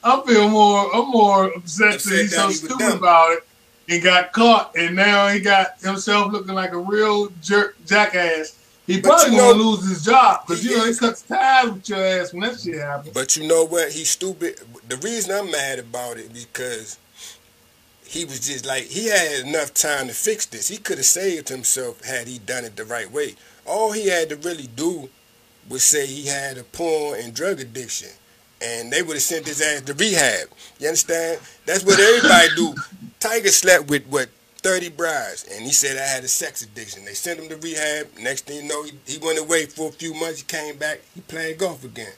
I 0.03 0.23
feel 0.27 0.49
more. 0.49 0.95
I'm 0.95 1.11
more 1.11 1.49
upset 1.49 2.01
that 2.01 2.19
he's 2.23 2.35
so 2.35 2.51
stupid 2.51 2.95
about 2.95 3.33
it 3.33 3.47
and 3.89 4.03
got 4.03 4.33
caught, 4.33 4.77
and 4.77 4.95
now 4.95 5.29
he 5.29 5.41
got 5.41 5.81
himself 5.81 6.33
looking 6.33 6.55
like 6.55 6.73
a 6.73 6.79
real 6.79 7.31
jerk 7.43 7.77
jackass 7.87 8.60
he 8.91 9.01
probably 9.01 9.37
gonna 9.37 9.59
lose 9.59 9.89
his 9.89 10.05
job 10.05 10.47
because 10.47 10.65
you 10.65 10.77
know 10.77 10.85
he 10.85 10.95
cuts 10.95 11.23
ties 11.23 11.71
with 11.71 11.89
your 11.89 12.05
ass 12.05 12.33
when 12.33 12.43
that 12.43 12.61
shit 12.61 12.81
happens. 12.81 13.15
But 13.15 13.37
you 13.37 13.47
know 13.47 13.65
what? 13.65 13.93
He's 13.93 14.11
stupid. 14.11 14.61
The 14.89 14.97
reason 14.97 15.33
I'm 15.33 15.51
mad 15.51 15.79
about 15.79 16.19
it 16.19 16.33
because 16.33 16.99
he 18.05 18.25
was 18.25 18.41
just 18.41 18.67
like 18.67 18.85
he 18.85 19.07
had 19.07 19.47
enough 19.47 19.73
time 19.73 20.09
to 20.09 20.13
fix 20.13 20.47
this. 20.47 20.67
He 20.67 20.79
could 20.79 20.99
have 20.99 21.07
saved 21.07 21.49
himself 21.49 22.05
had 22.05 22.27
he 22.27 22.39
done 22.39 22.65
it 22.65 22.75
the 22.75 22.85
right 22.85 23.11
way. 23.11 23.37
All 23.65 23.93
he 23.93 24.09
had 24.09 24.29
to 24.31 24.37
really 24.37 24.67
do 24.67 25.09
was 25.69 25.85
say 25.85 26.07
he 26.07 26.27
had 26.27 26.59
a 26.59 26.65
porn 26.65 27.21
and 27.21 27.33
drug 27.33 27.61
addiction, 27.61 28.11
and 28.61 28.93
they 28.93 29.03
would 29.03 29.15
have 29.15 29.23
sent 29.23 29.47
his 29.47 29.63
ass 29.63 29.83
to 29.83 29.95
rehab. 29.95 30.49
You 30.81 30.89
understand? 30.89 31.39
That's 31.65 31.85
what 31.85 32.01
everybody 32.01 32.49
do. 32.57 32.75
Tiger 33.21 33.51
slept 33.51 33.89
with 33.89 34.05
what 34.07 34.29
30 34.61 34.91
brides, 34.91 35.47
and 35.51 35.65
he 35.65 35.73
said 35.73 35.97
I 35.97 36.07
had 36.07 36.23
a 36.23 36.29
sex 36.29 36.63
addiction. 36.63 37.05
They 37.05 37.15
sent 37.15 37.41
him 37.41 37.49
to 37.49 37.57
rehab. 37.57 38.09
Next 38.21 38.47
thing 38.47 38.63
you 38.63 38.69
know, 38.69 38.83
he, 38.85 38.93
he 39.07 39.19
went 39.19 39.39
away 39.39 39.67
for 39.67 39.89
a 39.89 39.93
few 39.93 40.13
months. 40.15 40.41
He 40.41 40.47
came 40.47 40.77
back. 40.77 41.01
He 41.15 41.21
playing 41.23 41.59
golf 41.59 41.85
again. 41.85 42.13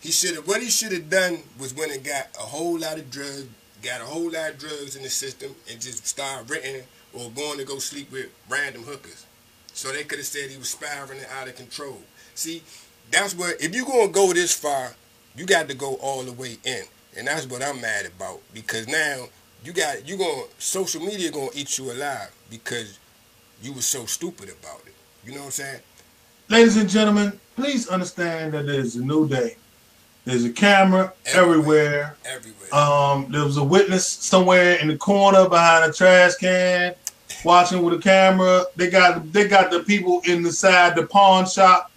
He 0.00 0.12
should 0.12 0.36
have. 0.36 0.46
What 0.46 0.62
he 0.62 0.70
should 0.70 0.92
have 0.92 1.10
done 1.10 1.40
was 1.58 1.74
when 1.74 1.90
it 1.90 2.04
got 2.04 2.28
a 2.38 2.42
whole 2.42 2.78
lot 2.78 2.98
of 2.98 3.10
drugs, 3.10 3.46
got 3.82 4.00
a 4.00 4.04
whole 4.04 4.30
lot 4.30 4.50
of 4.50 4.58
drugs 4.58 4.96
in 4.96 5.02
the 5.02 5.10
system, 5.10 5.54
and 5.70 5.80
just 5.80 6.06
start 6.06 6.48
renting 6.48 6.82
or 7.12 7.30
going 7.30 7.58
to 7.58 7.64
go 7.64 7.78
sleep 7.78 8.10
with 8.12 8.26
random 8.48 8.82
hookers. 8.82 9.26
So 9.72 9.90
they 9.90 10.04
could 10.04 10.18
have 10.18 10.26
said 10.26 10.50
he 10.50 10.58
was 10.58 10.70
spiraling 10.70 11.18
out 11.38 11.48
of 11.48 11.56
control. 11.56 11.98
See, 12.34 12.62
that's 13.10 13.34
what. 13.34 13.60
If 13.60 13.74
you're 13.74 13.86
gonna 13.86 14.08
go 14.08 14.32
this 14.32 14.54
far, 14.54 14.94
you 15.36 15.46
got 15.46 15.68
to 15.68 15.74
go 15.74 15.94
all 15.96 16.22
the 16.22 16.32
way 16.32 16.58
in, 16.64 16.84
and 17.16 17.26
that's 17.26 17.46
what 17.46 17.62
I'm 17.62 17.80
mad 17.80 18.06
about 18.06 18.40
because 18.52 18.86
now 18.86 19.26
you 19.64 19.72
got 19.72 20.06
you 20.06 20.16
going 20.16 20.44
social 20.58 21.00
media 21.02 21.30
gonna 21.30 21.48
eat 21.54 21.78
you 21.78 21.90
alive 21.90 22.30
because 22.50 22.98
you 23.62 23.72
were 23.72 23.82
so 23.82 24.04
stupid 24.04 24.50
about 24.50 24.82
it. 24.86 24.94
You 25.24 25.32
know 25.32 25.38
what 25.38 25.46
I'm 25.46 25.50
saying? 25.52 25.80
Ladies 26.50 26.76
and 26.76 26.88
gentlemen, 26.88 27.40
please 27.56 27.88
understand 27.88 28.52
that 28.52 28.66
there's 28.66 28.96
a 28.96 29.04
new 29.04 29.26
day. 29.26 29.56
There's 30.26 30.44
a 30.44 30.50
camera 30.50 31.12
everywhere. 31.26 32.16
Everywhere. 32.26 32.68
everywhere. 32.70 32.74
Um, 32.74 33.32
there 33.32 33.44
was 33.44 33.56
a 33.56 33.64
witness 33.64 34.06
somewhere 34.06 34.74
in 34.76 34.88
the 34.88 34.96
corner 34.96 35.48
behind 35.48 35.90
a 35.90 35.92
trash 35.92 36.34
can, 36.36 36.94
watching 37.44 37.82
with 37.82 37.94
a 37.94 38.02
camera. 38.02 38.64
They 38.76 38.90
got 38.90 39.32
they 39.32 39.48
got 39.48 39.70
the 39.70 39.80
people 39.80 40.20
inside 40.26 40.96
the 40.96 41.06
pawn 41.06 41.46
shop, 41.46 41.90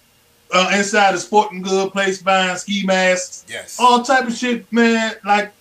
uh, 0.53 0.71
inside 0.73 1.15
the 1.15 1.19
sporting 1.19 1.61
good 1.61 1.91
place 1.91 2.21
buying 2.21 2.55
ski 2.57 2.85
masks. 2.85 3.45
Yes. 3.49 3.77
All 3.79 4.03
type 4.03 4.27
of 4.27 4.33
shit, 4.33 4.71
man. 4.71 5.15
Like 5.25 5.51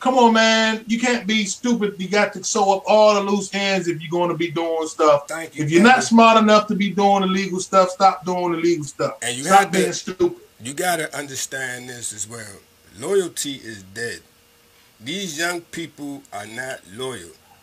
come 0.00 0.18
on, 0.18 0.32
man. 0.32 0.84
You 0.88 0.98
can't 0.98 1.26
be 1.26 1.44
stupid. 1.44 1.94
You 1.98 2.08
got 2.08 2.32
to 2.32 2.42
sew 2.42 2.76
up 2.76 2.82
all 2.86 3.14
the 3.14 3.20
loose 3.30 3.50
ends 3.52 3.86
if 3.86 4.00
you're 4.00 4.10
going 4.10 4.30
to 4.30 4.36
be 4.36 4.50
doing 4.50 4.88
stuff. 4.88 5.28
Thank 5.28 5.54
you. 5.54 5.64
If 5.64 5.70
you're 5.70 5.82
not 5.82 6.02
smart 6.02 6.42
enough 6.42 6.66
to 6.68 6.74
be 6.74 6.90
doing 6.90 7.22
illegal 7.22 7.60
stuff, 7.60 7.90
stop 7.90 8.24
doing 8.24 8.54
illegal 8.54 8.84
stuff. 8.84 9.18
And 9.22 9.36
you 9.36 9.44
stop 9.44 9.60
have 9.60 9.72
being 9.72 9.86
to, 9.86 9.92
stupid. 9.92 10.38
You 10.62 10.74
got 10.74 10.96
to 10.96 11.16
understand 11.16 11.88
this 11.88 12.12
as 12.12 12.28
well. 12.28 12.56
Loyalty 12.98 13.54
is 13.54 13.82
dead. 13.82 14.20
These 15.02 15.38
young 15.38 15.60
people 15.60 16.22
are 16.32 16.46
not 16.46 16.80
loyal. 16.94 17.18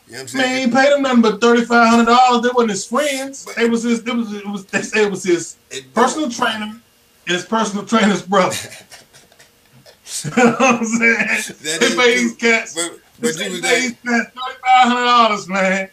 You 0.07 0.13
know 0.13 0.19
what 0.19 0.21
I'm 0.21 0.27
saying? 0.29 0.53
Man, 0.53 0.69
he 0.69 0.73
paid 0.73 0.95
him 0.95 1.01
nothing 1.01 1.21
but 1.21 1.41
thirty 1.41 1.65
five 1.65 1.89
hundred 1.89 2.05
dollars. 2.05 2.41
They 2.41 2.49
weren't 2.55 2.69
his 2.69 2.85
friends. 2.85 3.45
But 3.45 3.57
it 3.61 3.69
was 3.69 3.83
his. 3.83 3.99
It 3.99 4.15
was. 4.15 4.33
It 4.33 4.47
was. 4.47 4.65
They 4.65 4.81
say 4.81 5.03
it 5.03 5.11
was 5.11 5.23
his 5.23 5.57
personal 5.93 6.29
trainer 6.29 6.63
and 6.65 6.81
his 7.25 7.45
personal 7.45 7.85
trainer's 7.85 8.21
brother. 8.21 8.55
you 10.25 10.43
know 10.43 10.51
what 10.51 10.61
I'm 10.61 10.85
saying? 10.85 11.17
That 11.17 11.77
they 11.79 11.95
pay 11.95 12.15
these 12.15 12.35
cats. 12.35 12.73
But, 12.73 12.99
but 13.19 13.35
they 13.35 13.49
pay 13.49 13.81
these 13.81 13.91
cats 13.91 14.03
thirty 14.03 14.31
five 14.35 14.87
hundred 14.87 15.05
dollars, 15.05 15.47
man, 15.47 15.89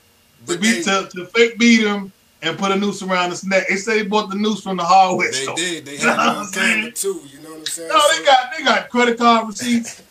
to 0.47 0.59
be 0.59 0.83
to, 0.83 1.09
to 1.13 1.27
fake 1.27 1.59
beat 1.59 1.81
him 1.81 2.13
and 2.43 2.59
put 2.59 2.71
a 2.71 2.77
noose 2.77 3.03
around 3.03 3.31
his 3.31 3.45
neck. 3.45 3.69
They 3.69 3.77
say 3.77 4.03
they 4.03 4.09
bought 4.09 4.31
the 4.31 4.37
noose 4.37 4.63
from 4.63 4.77
the 4.77 4.85
hardware 4.85 5.31
they 5.31 5.37
store. 5.37 5.57
They 5.57 5.81
did. 5.81 5.87
They 5.87 5.97
had 5.99 6.19
on 6.19 6.51
camera 6.53 6.91
too. 6.93 7.23
You 7.33 7.41
know 7.41 7.51
what 7.51 7.59
I'm 7.61 7.67
saying? 7.67 7.89
No, 7.89 8.03
they 8.17 8.25
got 8.25 8.53
they 8.57 8.65
got 8.65 8.89
credit 8.91 9.19
card 9.19 9.49
receipts. 9.49 10.03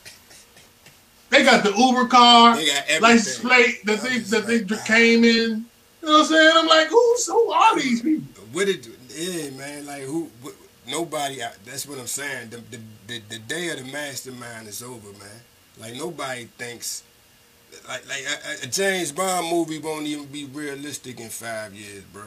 they 1.29 1.43
got 1.43 1.63
the 1.63 1.73
Uber 1.75 2.07
card, 2.07 2.57
they 2.57 2.67
got 2.67 3.01
license 3.01 3.39
plate 3.39 3.85
that 3.85 4.01
they 4.01 4.19
that 4.19 4.47
they 4.47 4.63
came 4.85 5.23
in. 5.23 5.65
You 6.01 6.09
know 6.09 6.13
what 6.13 6.19
I'm 6.19 6.25
saying? 6.25 6.51
I'm 6.55 6.67
like, 6.67 6.87
who 6.89 7.17
who 7.27 7.51
are 7.51 7.79
these 7.79 8.01
people? 8.01 8.43
What 8.51 8.65
did 8.67 8.87
yeah, 9.15 9.49
man? 9.51 9.85
Like 9.85 10.03
who? 10.03 10.29
What, 10.41 10.55
nobody. 10.87 11.39
That's 11.65 11.87
what 11.87 11.99
I'm 11.99 12.07
saying. 12.07 12.49
The, 12.49 12.57
the, 12.57 12.79
the 13.07 13.21
the 13.29 13.39
day 13.39 13.69
of 13.69 13.77
the 13.77 13.91
mastermind 13.91 14.67
is 14.67 14.81
over, 14.81 15.11
man. 15.13 15.41
Like 15.79 15.95
nobody 15.95 16.45
thinks. 16.57 17.03
Like 17.87 18.07
like 18.07 18.23
a, 18.61 18.65
a 18.65 18.67
James 18.67 19.11
Bond 19.11 19.49
movie 19.49 19.79
won't 19.79 20.05
even 20.05 20.25
be 20.25 20.45
realistic 20.45 21.19
in 21.19 21.29
five 21.29 21.73
years, 21.73 22.03
bro. 22.03 22.23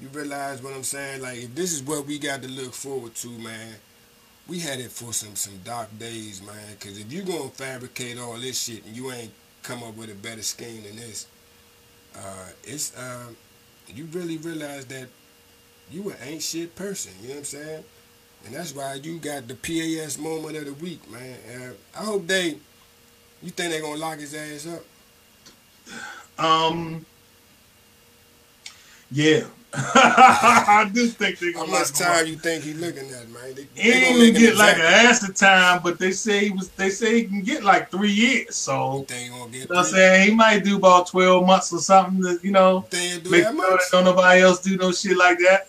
You 0.00 0.08
realize 0.08 0.62
what 0.62 0.74
I'm 0.74 0.82
saying? 0.82 1.22
Like 1.22 1.38
if 1.38 1.54
this 1.54 1.72
is 1.72 1.82
what 1.82 2.06
we 2.06 2.18
got 2.18 2.42
to 2.42 2.48
look 2.48 2.72
forward 2.72 3.14
to, 3.16 3.28
man. 3.28 3.74
We 4.48 4.60
had 4.60 4.78
it 4.78 4.92
for 4.92 5.12
some 5.12 5.34
some 5.34 5.58
dark 5.64 5.88
days, 5.98 6.40
man. 6.40 6.76
Cause 6.78 6.98
if 6.98 7.12
you 7.12 7.22
gonna 7.22 7.48
fabricate 7.48 8.16
all 8.18 8.34
this 8.34 8.62
shit 8.62 8.84
and 8.86 8.96
you 8.96 9.10
ain't 9.10 9.32
come 9.64 9.82
up 9.82 9.96
with 9.96 10.08
a 10.10 10.14
better 10.14 10.42
scheme 10.42 10.84
than 10.84 10.94
this, 10.96 11.26
uh, 12.14 12.48
it's 12.62 12.96
uh, 12.96 13.26
you 13.88 14.04
really 14.12 14.36
realize 14.38 14.86
that 14.86 15.08
you 15.90 16.10
an 16.10 16.16
ain't 16.22 16.42
shit 16.42 16.74
person. 16.76 17.12
You 17.20 17.28
know 17.28 17.34
what 17.34 17.38
I'm 17.38 17.44
saying? 17.44 17.84
And 18.46 18.54
that's 18.54 18.74
why 18.74 18.94
you 18.94 19.18
got 19.18 19.48
the 19.48 19.54
PAS 19.54 20.18
moment 20.18 20.56
of 20.56 20.66
the 20.66 20.74
week, 20.74 21.10
man. 21.10 21.36
Uh, 21.52 22.00
I 22.00 22.04
hope 22.04 22.26
they. 22.26 22.56
You 23.42 23.50
think 23.50 23.72
they 23.72 23.80
gonna 23.80 24.00
lock 24.00 24.18
his 24.18 24.34
ass 24.34 24.68
up? 26.38 26.44
Um. 26.44 27.04
Yeah. 29.10 29.44
I 29.74 30.88
do 30.92 31.08
think 31.08 31.38
they're 31.40 31.52
gonna. 31.52 31.66
How 31.66 31.78
much 31.78 31.92
time 31.92 32.26
you 32.26 32.36
think 32.36 32.62
he 32.62 32.72
looking 32.72 33.10
at, 33.10 33.28
man? 33.28 33.54
They, 33.54 33.66
he 33.74 33.92
ain't 33.92 34.16
gonna 34.16 34.30
get 34.38 34.56
like 34.56 34.76
an 34.76 34.82
ass 34.82 35.28
of 35.28 35.34
time, 35.34 35.80
but 35.82 35.98
they 35.98 36.12
say 36.12 36.46
he 36.46 36.50
was. 36.50 36.68
They 36.70 36.88
say 36.88 37.16
he 37.16 37.24
can 37.24 37.42
get 37.42 37.64
like 37.64 37.90
three 37.90 38.12
years. 38.12 38.54
So 38.54 39.00
you 39.00 39.04
think 39.04 39.32
he 39.32 39.38
gonna 39.38 39.50
get? 39.50 39.68
You 39.68 39.74
know 39.74 39.80
I'm 39.80 39.84
saying 39.86 40.28
he 40.30 40.34
might 40.34 40.64
do 40.64 40.76
about 40.76 41.08
twelve 41.08 41.44
months 41.44 41.72
or 41.72 41.80
something. 41.80 42.22
To, 42.22 42.38
you 42.46 42.52
know, 42.52 42.86
make 42.92 43.24
sure 43.24 43.52
that 43.52 43.80
don't 43.90 44.04
nobody 44.04 44.42
else 44.42 44.60
do 44.60 44.76
no 44.76 44.92
shit 44.92 45.16
like 45.16 45.38
that. 45.40 45.68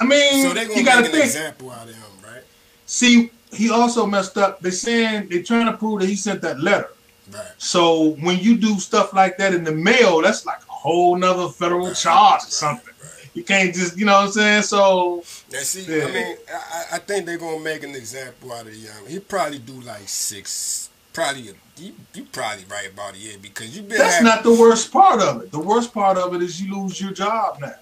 I 0.00 0.04
mean, 0.04 0.42
so 0.42 0.54
they 0.54 0.66
gonna 0.66 0.78
you 0.78 0.84
gotta 0.84 1.02
make 1.02 1.10
an 1.10 1.12
think. 1.12 1.24
example 1.24 1.70
out 1.70 1.88
of 1.88 1.94
him, 1.94 2.02
right? 2.24 2.42
See, 2.86 3.30
he 3.52 3.70
also 3.70 4.06
messed 4.06 4.38
up. 4.38 4.60
They're 4.60 4.72
saying 4.72 5.28
they're 5.28 5.42
trying 5.42 5.66
to 5.66 5.76
prove 5.76 6.00
that 6.00 6.08
he 6.08 6.16
sent 6.16 6.42
that 6.42 6.60
letter. 6.60 6.90
Right. 7.32 7.46
So 7.58 8.10
when 8.20 8.38
you 8.38 8.56
do 8.56 8.78
stuff 8.78 9.12
like 9.12 9.36
that 9.38 9.54
in 9.54 9.64
the 9.64 9.72
mail, 9.72 10.22
that's 10.22 10.46
like 10.46 10.60
a 10.60 10.72
whole 10.72 11.16
nother 11.16 11.48
federal 11.48 11.88
right. 11.88 11.96
charge 11.96 12.42
or 12.42 12.44
right. 12.44 12.52
something. 12.52 12.94
You 13.34 13.44
can't 13.44 13.74
just, 13.74 13.96
you 13.96 14.04
know 14.04 14.14
what 14.14 14.26
I'm 14.26 14.32
saying? 14.32 14.62
So 14.62 15.22
now 15.52 15.58
see, 15.60 15.82
yeah. 15.82 16.06
I 16.06 16.12
mean, 16.12 16.36
I, 16.52 16.84
I, 16.94 16.98
think 16.98 17.26
they're 17.26 17.38
gonna 17.38 17.60
make 17.60 17.84
an 17.84 17.94
example 17.94 18.52
out 18.52 18.66
of 18.66 18.74
young. 18.74 19.06
He 19.06 19.20
probably 19.20 19.58
do 19.58 19.74
like 19.82 20.08
six, 20.08 20.90
probably. 21.12 21.52
You, 21.76 21.92
you 22.14 22.24
probably 22.32 22.64
right 22.68 22.90
about 22.92 23.14
it, 23.14 23.20
yeah, 23.20 23.36
because 23.40 23.76
you 23.76 23.82
been. 23.82 23.98
That's 23.98 24.14
having, 24.14 24.26
not 24.26 24.42
the 24.42 24.50
worst 24.50 24.90
part 24.90 25.20
of 25.20 25.42
it. 25.42 25.52
The 25.52 25.60
worst 25.60 25.94
part 25.94 26.18
of 26.18 26.34
it 26.34 26.42
is 26.42 26.60
you 26.60 26.74
lose 26.74 27.00
your 27.00 27.12
job 27.12 27.60
now. 27.60 27.74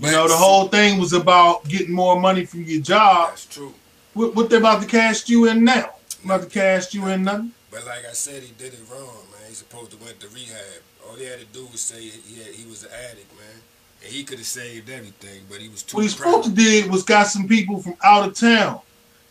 You 0.00 0.10
know, 0.10 0.28
the 0.28 0.36
whole 0.36 0.68
thing 0.68 0.98
was 0.98 1.12
about 1.12 1.66
getting 1.68 1.92
more 1.92 2.20
money 2.20 2.44
from 2.44 2.62
your 2.64 2.80
job. 2.80 3.30
That's 3.30 3.46
true. 3.46 3.74
What, 4.14 4.34
what 4.34 4.50
they 4.50 4.56
about 4.56 4.82
to 4.82 4.88
cash 4.88 5.28
you 5.28 5.46
in 5.48 5.64
now? 5.64 5.90
About 6.24 6.42
to 6.42 6.48
cash 6.48 6.94
you 6.94 7.06
in 7.08 7.24
nothing? 7.24 7.52
But 7.70 7.86
like 7.86 8.04
I 8.08 8.12
said, 8.12 8.42
he 8.42 8.52
did 8.52 8.72
it 8.74 8.80
wrong, 8.90 9.24
man. 9.32 9.48
He's 9.48 9.58
supposed 9.58 9.90
to 9.92 9.96
went 9.98 10.20
to 10.20 10.28
rehab. 10.28 10.82
All 11.08 11.16
he 11.16 11.24
had 11.24 11.40
to 11.40 11.46
do 11.46 11.66
was 11.66 11.80
say 11.80 12.00
he, 12.00 12.42
had, 12.42 12.54
he 12.54 12.66
was 12.66 12.84
an 12.84 12.90
addict, 13.10 13.32
man. 13.36 13.60
And 14.02 14.12
he 14.12 14.24
could 14.24 14.38
have 14.38 14.46
saved 14.46 14.90
everything, 14.90 15.42
but 15.48 15.58
he 15.58 15.68
was 15.68 15.82
too 15.82 15.96
What 15.96 16.02
he's 16.02 16.14
proud. 16.14 16.44
supposed 16.44 16.56
to 16.56 16.62
did 16.62 16.90
was 16.90 17.02
got 17.02 17.26
some 17.26 17.48
people 17.48 17.82
from 17.82 17.96
out 18.04 18.28
of 18.28 18.34
town. 18.34 18.80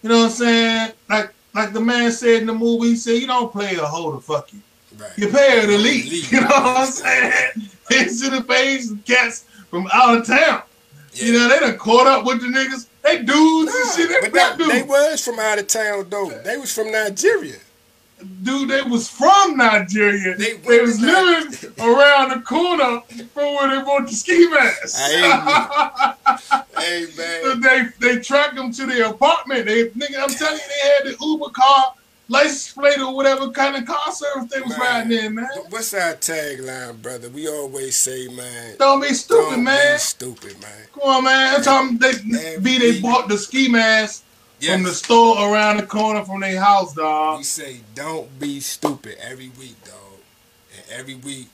You 0.02 0.10
know 0.10 0.18
what 0.20 0.26
I'm 0.26 0.32
saying? 0.32 0.92
Like 1.10 1.34
like 1.54 1.74
the 1.74 1.80
man 1.80 2.12
said 2.12 2.42
in 2.42 2.48
the 2.48 2.54
movie, 2.54 2.90
he 2.90 2.96
said, 2.96 3.22
you 3.22 3.28
don't 3.28 3.52
play 3.52 3.76
a 3.76 3.86
hoe 3.86 4.12
to 4.12 4.20
fuck 4.20 4.52
you. 4.52 4.60
Right. 4.98 5.12
You 5.18 5.28
pay 5.30 5.62
her 5.62 5.68
to 5.68 5.78
leave. 5.78 6.32
You 6.32 6.42
know 6.42 6.48
what 6.48 6.78
I'm 6.78 6.88
saying? 6.88 7.32
Have 7.90 8.48
paid 8.48 8.82
some 8.82 9.00
cats 9.00 9.46
from 9.74 9.88
out 9.92 10.20
of 10.20 10.28
town. 10.28 10.62
Yeah. 11.14 11.26
You 11.26 11.34
know, 11.34 11.50
they 11.50 11.60
done 11.60 11.78
caught 11.78 12.06
up 12.06 12.26
with 12.26 12.42
the 12.42 12.48
niggas. 12.48 12.86
They 13.02 13.18
dudes 13.18 13.74
nah, 13.74 13.82
and 13.82 13.92
shit. 13.92 14.10
They, 14.10 14.30
but 14.30 14.34
that, 14.34 14.58
they 14.58 14.84
was 14.84 15.26
from 15.26 15.40
out 15.40 15.58
of 15.58 15.68
town 15.68 16.10
though. 16.10 16.30
They 16.30 16.58
was 16.58 16.72
from 16.72 16.92
Nigeria 16.92 17.58
dude, 18.44 18.70
they 18.70 18.84
was 18.84 19.10
from 19.10 19.58
Nigeria. 19.58 20.36
They, 20.36 20.54
they 20.54 20.82
was 20.82 21.02
living 21.02 21.52
around 21.80 22.30
the 22.30 22.40
corner 22.46 23.02
from 23.34 23.56
where 23.56 23.76
they 23.76 23.82
bought 23.84 24.08
the 24.08 24.14
ski 24.14 24.48
mask. 24.50 24.98
hey 24.98 25.22
man. 27.18 27.44
So 27.44 27.56
they 27.56 27.88
they 28.00 28.20
tracked 28.20 28.56
them 28.56 28.72
to 28.72 28.86
their 28.86 29.08
apartment. 29.10 29.66
They 29.66 29.90
nigga, 29.90 30.24
I'm 30.24 30.30
telling 30.30 30.60
you, 30.60 30.68
they 30.68 30.80
had 30.90 31.04
the 31.06 31.18
Uber 31.26 31.50
car, 31.50 31.96
license 32.28 32.74
plate 32.74 33.00
or 33.00 33.16
whatever 33.16 33.50
kind 33.52 33.76
of 33.76 33.86
car 33.86 34.12
service 34.12 34.52
they 34.52 34.62
was 34.62 34.78
man, 34.78 34.80
riding 34.80 35.26
in, 35.26 35.36
man. 35.36 35.48
What's 35.70 35.94
our 35.94 36.14
tagline, 36.14 37.02
brother? 37.02 37.30
We 37.30 37.48
always 37.48 37.96
say, 37.96 38.28
man. 38.30 38.76
Don't 38.78 39.02
be 39.02 39.14
stupid, 39.14 39.56
don't 39.56 39.64
man. 39.64 39.96
Be 39.96 40.00
stupid, 40.00 40.62
man. 40.62 40.88
Come 40.94 41.10
on, 41.10 41.24
man. 41.24 41.54
That's 41.54 41.68
how 41.68 41.92
they 41.92 42.58
be 42.58 42.80
they 42.80 43.02
bought 43.02 43.28
the 43.30 43.38
ski 43.38 43.68
mask 43.68 44.24
Yes. 44.64 44.76
From 44.76 44.84
the 44.84 44.94
store 44.94 45.52
around 45.52 45.78
the 45.78 45.86
corner 45.86 46.24
from 46.24 46.40
their 46.40 46.62
house, 46.62 46.94
dog. 46.94 47.40
We 47.40 47.44
say, 47.44 47.82
don't 47.96 48.40
be 48.40 48.62
stupid 48.62 49.18
every 49.20 49.52
week, 49.60 49.76
dog. 49.84 50.20
And 50.74 51.00
every 51.00 51.16
week, 51.16 51.50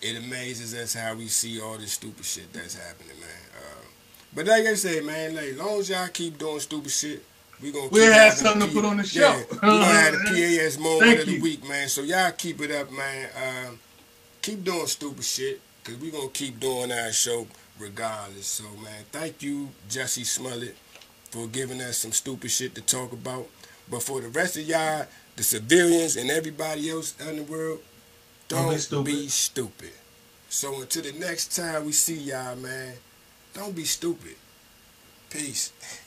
it 0.00 0.16
amazes 0.16 0.72
us 0.72 0.94
how 0.94 1.14
we 1.14 1.26
see 1.26 1.60
all 1.60 1.76
this 1.76 1.92
stupid 1.92 2.24
shit 2.24 2.52
that's 2.52 2.76
happening, 2.76 3.18
man. 3.18 3.28
Uh, 3.56 3.84
but 4.32 4.46
like 4.46 4.64
I 4.64 4.74
say, 4.74 5.00
man, 5.00 5.34
like, 5.34 5.46
as 5.46 5.58
long 5.58 5.80
as 5.80 5.90
y'all 5.90 6.06
keep 6.06 6.38
doing 6.38 6.60
stupid 6.60 6.92
shit, 6.92 7.24
we 7.62 7.72
gonna 7.72 7.88
we'll 7.90 8.12
have 8.12 8.32
something 8.32 8.68
to 8.68 8.74
put 8.74 8.84
on 8.84 8.96
the 8.96 9.04
show. 9.04 9.20
Yeah, 9.20 9.42
we 9.50 9.58
gonna 9.58 9.84
have 9.84 10.12
the 10.12 10.58
PAS 10.58 10.78
moment 10.78 11.20
of 11.20 11.26
the 11.26 11.32
you. 11.32 11.42
week, 11.42 11.68
man. 11.68 11.88
So 11.88 12.02
y'all 12.02 12.32
keep 12.32 12.60
it 12.60 12.70
up, 12.70 12.90
man. 12.90 13.28
Um, 13.36 13.78
keep 14.40 14.64
doing 14.64 14.86
stupid 14.86 15.24
shit, 15.24 15.60
cause 15.84 15.96
we 15.96 16.10
gonna 16.10 16.28
keep 16.28 16.58
doing 16.58 16.90
our 16.90 17.12
show 17.12 17.46
regardless. 17.78 18.46
So 18.46 18.64
man, 18.82 19.04
thank 19.12 19.42
you, 19.42 19.68
Jesse 19.88 20.24
Smollett 20.24 20.76
for 21.32 21.46
giving 21.46 21.80
us 21.80 21.96
some 21.96 22.12
stupid 22.12 22.50
shit 22.50 22.74
to 22.74 22.82
talk 22.82 23.10
about. 23.12 23.48
But 23.90 24.02
for 24.02 24.20
the 24.20 24.28
rest 24.28 24.58
of 24.58 24.64
y'all, 24.64 25.06
the 25.34 25.42
civilians 25.42 26.16
and 26.16 26.30
everybody 26.30 26.90
else 26.90 27.18
in 27.18 27.36
the 27.36 27.42
world, 27.42 27.80
don't, 28.48 28.64
don't 28.64 28.72
be, 28.74 28.78
stupid. 28.78 29.04
be 29.06 29.28
stupid. 29.28 29.90
So 30.50 30.82
until 30.82 31.02
the 31.02 31.12
next 31.12 31.56
time 31.56 31.86
we 31.86 31.92
see 31.92 32.18
y'all, 32.18 32.54
man, 32.56 32.94
don't 33.54 33.74
be 33.74 33.84
stupid. 33.84 34.36
Peace. 35.30 35.72